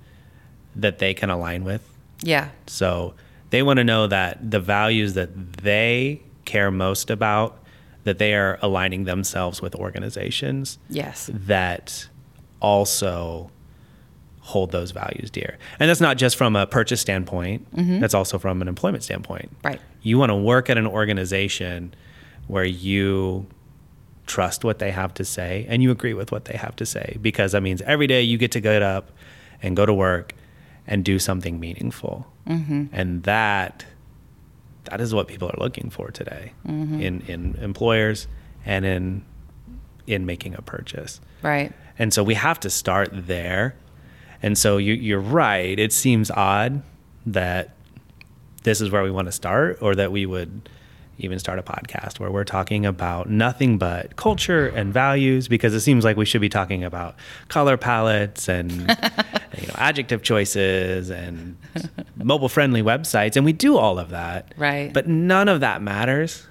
that 0.75 0.99
they 0.99 1.15
can 1.15 1.31
align 1.31 1.65
with 1.65 1.83
Yeah. 2.23 2.49
so 2.67 3.15
they 3.51 3.63
want 3.63 3.79
to 3.79 3.85
know 3.85 4.07
that 4.07 4.51
the 4.51 4.61
values 4.61 5.15
that 5.15 5.59
they 5.59 6.23
care 6.45 6.71
most 6.71 7.11
about, 7.11 7.63
that 8.07 8.19
they 8.19 8.35
are 8.35 8.57
aligning 8.63 9.03
themselves 9.03 9.61
with 9.61 9.75
organizations 9.75 10.79
Yes. 10.89 11.29
that 11.33 12.09
also 12.61 13.51
hold 14.39 14.71
those 14.71 14.93
values 14.93 15.29
dear. 15.29 15.59
And 15.81 15.91
that's 15.91 16.01
not 16.01 16.17
just 16.17 16.37
from 16.37 16.55
a 16.55 16.69
purchase 16.69 17.01
standpoint, 17.01 17.69
mm-hmm. 17.75 17.99
that's 17.99 18.15
also 18.15 18.39
from 18.39 18.63
an 18.63 18.69
employment 18.69 19.03
standpoint. 19.03 19.51
Right. 19.65 19.81
You 20.03 20.19
want 20.19 20.31
to 20.31 20.37
work 20.37 20.71
at 20.71 20.79
an 20.79 20.87
organization 20.87 21.95
where 22.47 22.65
you 22.65 23.49
trust 24.27 24.65
what 24.65 24.79
they 24.79 24.93
have 24.93 25.13
to 25.15 25.25
say 25.25 25.67
and 25.69 25.83
you 25.83 25.91
agree 25.91 26.15
with 26.15 26.31
what 26.31 26.45
they 26.45 26.57
have 26.57 26.77
to 26.77 26.87
say 26.87 27.19
because 27.21 27.53
that 27.53 27.61
means 27.61 27.83
every 27.83 28.07
day 28.07 28.23
you 28.23 28.39
get 28.39 28.53
to 28.53 28.61
get 28.61 28.83
up 28.83 29.11
and 29.63 29.77
go 29.77 29.85
to 29.85 29.93
work 29.93 30.33
and 30.87 31.05
do 31.05 31.19
something 31.19 31.59
meaningful. 31.59 32.25
Mm-hmm. 32.47 32.85
And 32.93 33.25
that 33.25 33.85
that 34.87 35.01
is 35.01 35.15
what 35.15 35.29
people 35.29 35.49
are 35.49 35.59
looking 35.59 35.91
for 35.91 36.11
today 36.11 36.53
mm-hmm. 36.67 37.01
in 37.01 37.21
in 37.23 37.57
employers 37.61 38.29
and 38.65 38.85
in 38.85 39.25
in 40.07 40.27
making 40.27 40.55
a 40.55 40.63
purchase. 40.63 41.21
Right. 41.43 41.73
And 41.99 42.13
so 42.13 42.23
we 42.23 42.35
have 42.35 42.61
to 42.61 42.71
start 42.71 43.09
there. 43.13 43.77
And 44.43 44.57
so 44.57 44.77
you, 44.77 44.95
you're 44.95 45.21
right. 45.21 45.79
It 45.79 45.93
seems 45.93 46.31
odd 46.31 46.83
that 47.25 47.75
this 48.63 48.81
is 48.81 48.91
where 48.91 49.03
we 49.03 49.11
want 49.11 49.27
to 49.27 49.33
start, 49.33 49.79
or 49.81 49.95
that 49.95 50.13
we 50.13 50.27
would 50.27 50.69
even 51.19 51.39
start 51.39 51.59
a 51.59 51.63
podcast 51.63 52.21
where 52.21 52.31
we're 52.31 52.45
talking 52.45 52.85
about 52.85 53.31
nothing 53.31 53.79
but 53.79 54.17
culture 54.17 54.67
and 54.67 54.93
values, 54.93 55.49
because 55.49 55.73
it 55.73 55.81
seems 55.81 56.05
like 56.05 56.17
we 56.17 56.25
should 56.25 56.41
be 56.41 56.49
talking 56.49 56.85
about 56.85 57.17
color 57.49 57.77
palettes 57.77 58.49
and 58.49 58.97
you 59.61 59.67
know, 59.67 59.75
adjective 59.77 60.23
choices 60.23 61.11
and 61.11 61.57
mobile 62.17 62.49
friendly 62.49 62.83
websites. 62.83 63.37
And 63.37 63.45
we 63.45 63.53
do 63.53 63.77
all 63.77 63.99
of 63.99 64.11
that. 64.11 64.55
Right. 64.57 64.93
But 64.93 65.07
none 65.07 65.49
of 65.49 65.61
that 65.61 65.83
matters. 65.83 66.47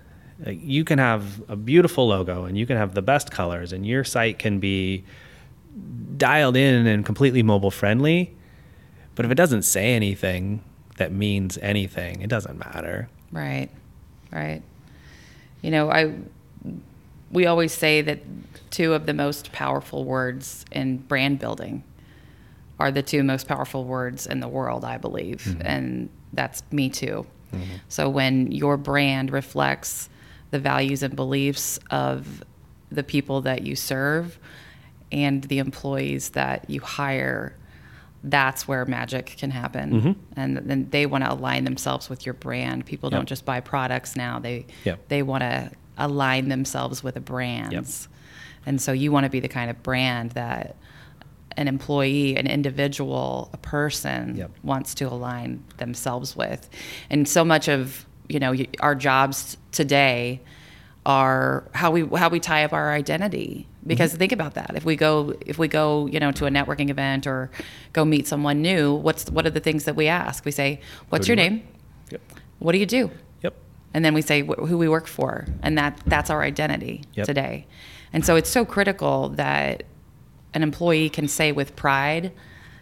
Like, 0.46 0.60
you 0.62 0.84
can 0.84 1.00
have 1.00 1.41
a 1.50 1.56
beautiful 1.56 2.08
logo 2.08 2.46
and 2.46 2.58
you 2.58 2.65
can 2.65 2.78
have 2.78 2.94
the 2.94 3.02
best 3.02 3.32
colors, 3.32 3.72
and 3.72 3.86
your 3.86 4.04
site 4.04 4.38
can 4.39 4.60
be 4.60 5.06
dialed 6.18 6.58
in 6.58 6.88
and 6.88 7.06
completely 7.06 7.44
mobile 7.44 7.72
friendly. 7.72 8.34
But 9.15 9.26
if 9.26 9.32
it 9.32 9.36
doesn't 9.36 9.63
say 9.63 9.94
anything 9.94 10.63
that 10.98 11.12
means 11.12 11.58
anything, 11.62 12.22
it 12.22 12.30
doesn't 12.30 12.58
matter. 12.58 13.10
Right. 13.32 13.70
Right. 14.32 14.62
You 15.62 15.72
know, 15.72 15.89
I 15.89 16.13
we 17.32 17.46
always 17.46 17.74
say 17.74 18.02
that 18.02 18.20
two 18.72 18.94
of 18.94 19.06
the 19.06 19.13
most 19.13 19.52
powerful 19.52 20.06
words 20.06 20.65
in 20.72 20.98
brand 20.98 21.39
building 21.39 21.84
are 22.79 22.91
the 22.91 23.03
two 23.03 23.23
most 23.23 23.47
powerful 23.47 23.85
words 23.85 24.27
in 24.27 24.39
the 24.39 24.47
world, 24.47 24.83
I 24.83 24.97
believe. 24.97 25.43
Mm-hmm. 25.43 25.61
And 25.65 26.09
that's 26.33 26.63
me 26.71 26.89
too. 26.89 27.25
Mm-hmm. 27.53 27.75
So 27.88 28.09
when 28.09 28.51
your 28.51 28.77
brand 28.77 29.31
reflects 29.31 30.09
the 30.51 30.59
values 30.59 31.03
and 31.03 31.15
beliefs 31.15 31.79
of 31.89 32.43
the 32.91 33.03
people 33.03 33.41
that 33.41 33.63
you 33.63 33.75
serve 33.75 34.39
and 35.11 35.43
the 35.45 35.59
employees 35.59 36.31
that 36.31 36.69
you 36.69 36.81
hire, 36.81 37.55
that's 38.23 38.67
where 38.67 38.85
magic 38.85 39.35
can 39.38 39.51
happen. 39.51 39.91
Mm-hmm. 39.91 40.11
And 40.35 40.57
then 40.57 40.89
they 40.89 41.05
want 41.05 41.23
to 41.23 41.31
align 41.31 41.63
themselves 41.63 42.09
with 42.09 42.25
your 42.25 42.33
brand. 42.33 42.85
People 42.85 43.09
yep. 43.09 43.19
don't 43.19 43.29
just 43.29 43.45
buy 43.45 43.59
products 43.59 44.15
now; 44.15 44.39
they 44.39 44.65
yep. 44.83 45.07
they 45.07 45.21
want 45.21 45.41
to 45.41 45.71
align 45.97 46.49
themselves 46.49 47.03
with 47.03 47.15
a 47.15 47.21
brand. 47.21 47.73
Yep. 47.73 47.85
And 48.65 48.81
so 48.81 48.91
you 48.91 49.11
want 49.11 49.25
to 49.25 49.29
be 49.29 49.39
the 49.39 49.47
kind 49.47 49.69
of 49.69 49.81
brand 49.83 50.31
that 50.31 50.75
an 51.58 51.68
employee, 51.68 52.36
an 52.36 52.48
individual, 52.48 53.50
a 53.54 53.58
person 53.58 54.36
yep. 54.36 54.52
wants 54.63 54.94
to 54.96 55.06
align 55.06 55.63
themselves 55.78 56.36
with. 56.36 56.70
And 57.10 57.28
so 57.28 57.46
much 57.46 57.68
of 57.68 58.06
you 58.28 58.39
know 58.39 58.56
our 58.80 58.96
jobs 58.96 59.58
today 59.72 60.41
are 61.06 61.70
how 61.74 61.91
we 61.91 62.06
how 62.18 62.30
we 62.30 62.39
tie 62.39 62.63
up 62.63 62.74
our 62.74 62.91
identity 62.91 63.68
because 63.86 64.12
mm-hmm. 64.12 64.20
think 64.20 64.32
about 64.32 64.56
that 64.56 64.72
if 64.76 64.84
we 64.84 64.96
go 64.96 65.36
if 65.46 65.58
we 65.58 65.68
go 65.68 66.08
you 66.08 66.20
know 66.20 66.32
to 66.32 66.46
a 66.46 66.50
networking 66.50 66.89
event 66.89 67.28
or 67.28 67.52
go 67.94 68.04
meet 68.04 68.28
someone 68.28 68.62
new 68.62 68.94
what's 68.94 69.30
what 69.30 69.46
are 69.46 69.52
the 69.52 69.60
things 69.60 69.84
that 69.84 69.96
we 69.96 70.08
ask 70.08 70.44
we 70.46 70.52
say 70.52 70.80
what's 71.10 71.28
your 71.28 71.36
name 71.36 71.65
yep. 72.10 72.22
what 72.60 72.72
do 72.72 72.80
you 72.80 72.86
do 72.86 73.12
yep 73.44 73.56
and 73.94 74.04
then 74.04 74.13
we 74.15 74.22
say 74.22 74.41
wh- 74.41 74.68
who 74.68 74.78
we 74.78 74.89
work 74.89 75.06
for 75.06 75.46
and 75.62 75.78
that 75.78 76.02
that's 76.08 76.32
our 76.32 76.41
identity 76.41 77.04
yep. 77.13 77.28
today 77.28 77.68
and 78.12 78.26
so 78.26 78.36
it's 78.36 78.50
so 78.50 78.65
critical 78.65 79.30
that 79.30 79.84
an 80.56 80.63
employee 80.63 81.10
can 81.10 81.28
say 81.28 81.52
with 81.52 81.76
pride 81.76 82.32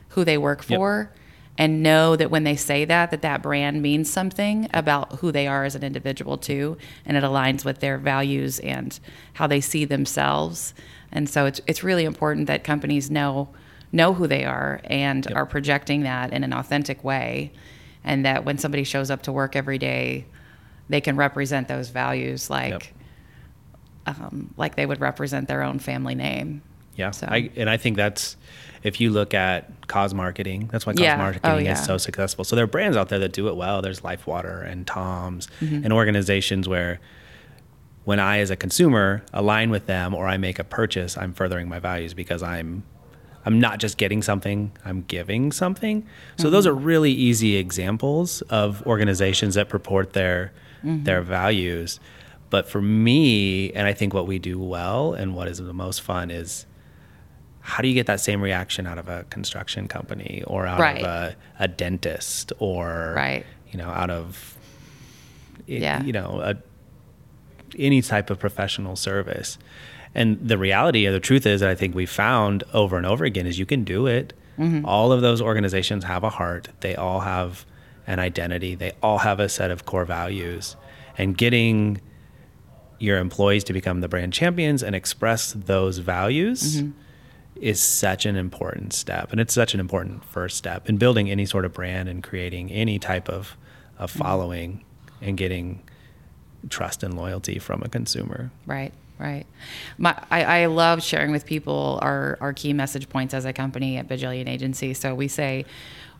who 0.10 0.24
they 0.24 0.38
work 0.38 0.62
for 0.62 1.10
yep. 1.12 1.20
and 1.58 1.84
know 1.84 2.16
that 2.16 2.30
when 2.30 2.44
they 2.44 2.56
say 2.56 2.86
that 2.86 3.12
that 3.12 3.24
that 3.24 3.42
brand 3.42 3.82
means 3.82 4.10
something 4.10 4.70
about 4.74 5.20
who 5.20 5.32
they 5.32 5.48
are 5.48 5.66
as 5.66 5.76
an 5.76 5.84
individual 5.84 6.38
too 6.38 6.78
and 7.06 7.18
it 7.18 7.24
aligns 7.24 7.66
with 7.66 7.80
their 7.80 7.98
values 7.98 8.60
and 8.60 9.00
how 9.34 9.48
they 9.48 9.60
see 9.60 9.84
themselves 9.84 10.74
and 11.12 11.28
so 11.28 11.46
it's 11.46 11.60
it's 11.68 11.84
really 11.84 12.06
important 12.06 12.48
that 12.48 12.64
companies 12.64 13.10
know 13.10 13.50
know 13.92 14.14
who 14.14 14.28
they 14.28 14.46
are 14.46 14.80
and 14.86 15.26
yep. 15.26 15.36
are 15.36 15.46
projecting 15.46 16.04
that 16.04 16.32
in 16.32 16.44
an 16.44 16.54
authentic 16.54 17.04
way 17.04 17.52
and 18.04 18.26
that 18.26 18.46
when 18.46 18.58
somebody 18.58 18.84
shows 18.84 19.10
up 19.10 19.24
to 19.24 19.32
work 19.32 19.56
every 19.56 19.80
day 19.80 20.26
they 20.90 21.02
can 21.02 21.16
represent 21.16 21.68
those 21.68 21.90
values 21.90 22.52
like 22.52 22.94
yep. 24.06 24.18
um, 24.18 24.54
like 24.58 24.76
they 24.76 24.86
would 24.86 25.02
represent 25.02 25.48
their 25.48 25.64
own 25.64 25.80
family 25.80 26.14
name 26.14 26.62
yeah. 26.95 27.12
So. 27.12 27.27
I, 27.29 27.49
and 27.56 27.69
I 27.69 27.77
think 27.77 27.97
that's, 27.97 28.38
if 28.84 28.99
you 28.99 29.10
look 29.10 29.34
at 29.34 29.88
cause 29.88 30.13
marketing, 30.13 30.69
that's 30.71 30.86
why 30.86 30.93
cause 30.93 31.01
yeah. 31.01 31.15
marketing 31.15 31.51
oh, 31.51 31.58
yeah. 31.58 31.73
is 31.73 31.86
so 31.86 31.97
successful. 31.97 32.43
So 32.43 32.56
there 32.56 32.65
are 32.65 32.67
brands 32.67 32.97
out 32.97 33.10
there 33.10 33.19
that 33.19 33.32
do 33.32 33.47
it 33.47 33.56
well. 33.56 33.82
There's 33.82 34.01
LifeWater 34.01 34.69
and 34.69 34.86
Tom's 34.86 35.47
mm-hmm. 35.62 35.84
and 35.84 35.93
organizations 35.93 36.67
where 36.67 36.99
when 38.03 38.19
I, 38.19 38.39
as 38.39 38.49
a 38.49 38.58
consumer, 38.58 39.23
align 39.32 39.69
with 39.69 39.86
them 39.86 40.13
or 40.13 40.27
I 40.27 40.36
make 40.36 40.60
a 40.60 40.65
purchase, 40.65 41.17
I'm 41.17 41.34
furthering 41.34 41.69
my 41.69 41.79
values 41.79 42.13
because 42.13 42.43
I'm 42.43 42.84
I'm 43.45 43.60
not 43.60 43.79
just 43.79 43.97
getting 43.97 44.21
something, 44.21 44.71
I'm 44.86 45.01
giving 45.01 45.51
something. 45.51 46.08
So 46.38 46.45
mm-hmm. 46.45 46.51
those 46.53 46.65
are 46.65 46.73
really 46.73 47.12
easy 47.12 47.58
examples 47.58 48.41
of 48.43 48.82
organizations 48.86 49.56
that 49.56 49.69
purport 49.69 50.13
their 50.13 50.51
mm-hmm. 50.84 51.03
their 51.03 51.21
values. 51.21 51.99
But 52.49 52.67
for 52.67 52.82
me, 52.82 53.71
and 53.71 53.88
I 53.88 53.93
think 53.93 54.13
what 54.13 54.27
we 54.27 54.39
do 54.39 54.60
well 54.60 55.13
and 55.13 55.36
what 55.36 55.47
is 55.47 55.58
the 55.58 55.73
most 55.73 56.01
fun 56.01 56.29
is 56.29 56.65
how 57.63 57.82
do 57.82 57.88
you 57.88 57.93
get 57.93 58.08
that 58.08 58.19
same 58.19 58.41
reaction 58.41 58.86
out 58.86 58.97
of 58.97 59.08
a 59.08 59.23
construction 59.30 59.88
company 59.88 60.43
or 60.45 60.67
out 60.67 60.80
right. 60.80 60.97
of 60.97 61.04
a, 61.06 61.36
a, 61.60 61.67
dentist 61.67 62.52
or 62.60 63.13
right. 63.15 63.45
you 63.71 63.78
know 63.80 63.88
out 63.88 64.10
of 64.10 64.58
yeah. 65.65 66.04
you 66.04 66.12
know 66.12 66.41
a, 66.43 66.56
any 67.80 68.02
type 68.02 68.30
of 68.30 68.38
professional 68.38 68.97
service 68.97 69.58
and 70.13 70.38
the 70.45 70.58
reality 70.58 71.08
or 71.08 71.13
the 71.13 71.21
truth 71.21 71.45
is 71.45 71.62
that 71.62 71.69
i 71.69 71.73
think 71.73 71.95
we 71.95 72.06
found 72.06 72.63
over 72.73 72.97
and 72.97 73.06
over 73.06 73.23
again 73.23 73.47
is 73.47 73.58
you 73.58 73.65
can 73.65 73.86
do 73.86 74.08
it 74.08 74.34
mm-hmm. 74.60 74.86
all 74.86 75.13
of 75.13 75.21
those 75.21 75.41
organizations 75.41 76.04
have 76.04 76.23
a 76.23 76.30
heart 76.30 76.67
they 76.82 76.95
all 76.95 77.21
have 77.21 77.65
an 78.06 78.19
identity 78.19 78.76
they 78.76 78.91
all 79.02 79.19
have 79.19 79.39
a 79.39 79.47
set 79.47 79.71
of 79.71 79.86
core 79.86 80.06
values 80.06 80.76
and 81.17 81.38
getting 81.38 81.99
your 82.99 83.17
employees 83.19 83.63
to 83.63 83.71
become 83.71 84.02
the 84.02 84.10
brand 84.10 84.34
champions 84.34 84.84
and 84.84 84.95
express 84.95 85.54
those 85.54 85.99
values 85.99 86.82
mm-hmm 86.82 86.99
is 87.56 87.82
such 87.82 88.26
an 88.26 88.36
important 88.36 88.94
step 88.94 89.32
and 89.32 89.39
it's 89.39 89.54
such 89.54 89.74
an 89.74 89.80
important 89.80 90.24
first 90.26 90.58
step 90.58 90.89
in 90.89 90.98
building 90.98 91.30
any 91.30 91.46
sort 91.46 91.66
of 91.66 91.74
brand 91.74 92.10
and 92.10 92.24
creating 92.24 92.72
any 92.72 93.00
type 93.00 93.30
of, 93.30 93.56
of 93.98 94.12
mm-hmm. 94.12 94.20
following 94.20 94.84
and 95.22 95.38
getting 95.38 95.82
trust 96.70 97.04
and 97.04 97.16
loyalty 97.16 97.60
from 97.60 97.82
a 97.84 97.89
consumer. 97.89 98.52
Right 98.66 98.94
right. 99.20 99.46
My, 99.98 100.22
I, 100.32 100.44
I 100.44 100.66
love 100.66 101.02
sharing 101.02 101.32
with 101.32 101.46
people 101.46 102.00
our, 102.02 102.38
our 102.42 102.54
key 102.54 102.74
message 102.74 103.10
points 103.10 103.34
as 103.34 103.46
a 103.46 103.54
company 103.54 103.98
at 103.98 104.08
bajillion 104.08 104.50
agency. 104.50 104.94
So 104.94 105.16
we 105.16 105.28
say 105.28 105.66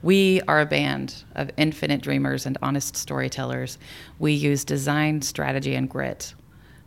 we 0.02 0.42
are 0.48 0.62
a 0.62 0.66
band 0.66 1.24
of 1.36 1.50
infinite 1.58 2.02
dreamers 2.02 2.46
and 2.46 2.58
honest 2.62 2.96
storytellers. 2.96 3.78
We 4.20 4.34
use 4.34 4.64
design 4.64 5.22
strategy 5.22 5.76
and 5.76 5.90
grit 5.90 6.34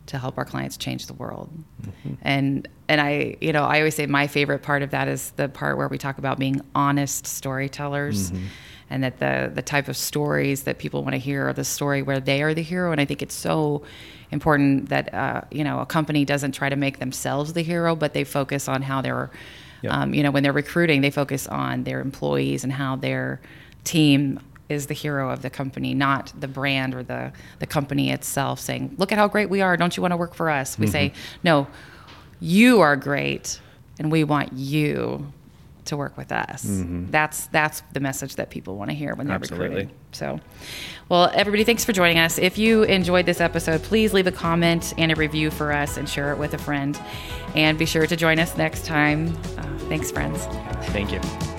to 0.07 0.17
help 0.17 0.37
our 0.37 0.45
clients 0.45 0.77
change 0.77 1.07
the 1.07 1.13
world. 1.13 1.49
Mm-hmm. 1.81 2.13
And 2.21 2.67
and 2.87 3.01
I, 3.01 3.37
you 3.41 3.53
know, 3.53 3.63
I 3.63 3.79
always 3.79 3.95
say 3.95 4.05
my 4.05 4.27
favorite 4.27 4.63
part 4.63 4.81
of 4.81 4.91
that 4.91 5.07
is 5.07 5.31
the 5.31 5.49
part 5.49 5.77
where 5.77 5.87
we 5.87 5.97
talk 5.97 6.17
about 6.17 6.39
being 6.39 6.61
honest 6.73 7.27
storytellers. 7.27 8.31
Mm-hmm. 8.31 8.45
And 8.89 9.03
that 9.03 9.19
the 9.19 9.51
the 9.53 9.61
type 9.61 9.89
of 9.89 9.97
stories 9.97 10.63
that 10.63 10.77
people 10.77 11.03
want 11.03 11.13
to 11.13 11.19
hear 11.19 11.49
are 11.49 11.53
the 11.53 11.65
story 11.65 12.01
where 12.01 12.21
they 12.21 12.41
are 12.41 12.53
the 12.53 12.61
hero. 12.61 12.93
And 12.93 13.01
I 13.01 13.05
think 13.05 13.21
it's 13.21 13.35
so 13.35 13.83
important 14.31 14.87
that 14.89 15.13
uh, 15.13 15.41
you 15.51 15.65
know 15.65 15.79
a 15.79 15.85
company 15.85 16.23
doesn't 16.23 16.53
try 16.53 16.69
to 16.69 16.77
make 16.77 16.99
themselves 16.99 17.51
the 17.51 17.63
hero, 17.63 17.97
but 17.97 18.13
they 18.13 18.23
focus 18.23 18.69
on 18.69 18.81
how 18.81 19.01
they're, 19.01 19.29
yep. 19.81 19.91
um, 19.93 20.13
you 20.13 20.23
know, 20.23 20.31
when 20.31 20.41
they're 20.41 20.53
recruiting, 20.53 21.01
they 21.01 21.11
focus 21.11 21.47
on 21.47 21.83
their 21.83 21.99
employees 21.99 22.63
and 22.63 22.71
how 22.71 22.95
their 22.95 23.41
team 23.83 24.39
is 24.69 24.87
the 24.87 24.93
hero 24.93 25.29
of 25.29 25.41
the 25.41 25.49
company, 25.49 25.93
not 25.93 26.33
the 26.39 26.47
brand 26.47 26.93
or 26.93 27.03
the, 27.03 27.31
the 27.59 27.67
company 27.67 28.11
itself 28.11 28.59
saying, 28.59 28.95
look 28.97 29.11
at 29.11 29.17
how 29.17 29.27
great 29.27 29.49
we 29.49 29.61
are. 29.61 29.77
Don't 29.77 29.95
you 29.95 30.01
want 30.01 30.11
to 30.11 30.17
work 30.17 30.33
for 30.33 30.49
us? 30.49 30.77
We 30.77 30.85
mm-hmm. 30.85 30.91
say, 30.91 31.13
no, 31.43 31.67
you 32.39 32.81
are 32.81 32.95
great 32.95 33.59
and 33.99 34.11
we 34.11 34.23
want 34.23 34.53
you 34.53 35.31
to 35.85 35.97
work 35.97 36.17
with 36.17 36.31
us. 36.31 36.65
Mm-hmm. 36.65 37.11
That's 37.11 37.47
that's 37.47 37.81
the 37.93 37.99
message 37.99 38.35
that 38.35 38.49
people 38.49 38.75
want 38.75 38.91
to 38.91 38.95
hear 38.95 39.15
when 39.15 39.27
they're 39.27 39.35
Absolutely. 39.35 39.67
recruiting. 39.67 39.95
So, 40.11 40.39
well, 41.09 41.31
everybody, 41.33 41.63
thanks 41.63 41.85
for 41.85 41.93
joining 41.93 42.19
us. 42.19 42.37
If 42.37 42.57
you 42.57 42.83
enjoyed 42.83 43.25
this 43.25 43.41
episode, 43.41 43.81
please 43.83 44.13
leave 44.13 44.27
a 44.27 44.31
comment 44.31 44.93
and 44.97 45.11
a 45.11 45.15
review 45.15 45.49
for 45.49 45.71
us 45.71 45.97
and 45.97 46.07
share 46.07 46.31
it 46.31 46.37
with 46.37 46.53
a 46.53 46.57
friend. 46.57 46.99
And 47.55 47.79
be 47.79 47.85
sure 47.85 48.05
to 48.05 48.15
join 48.15 48.39
us 48.39 48.57
next 48.57 48.85
time. 48.85 49.35
Uh, 49.57 49.77
thanks, 49.87 50.11
friends. 50.11 50.45
Thank 50.87 51.11
you. 51.11 51.56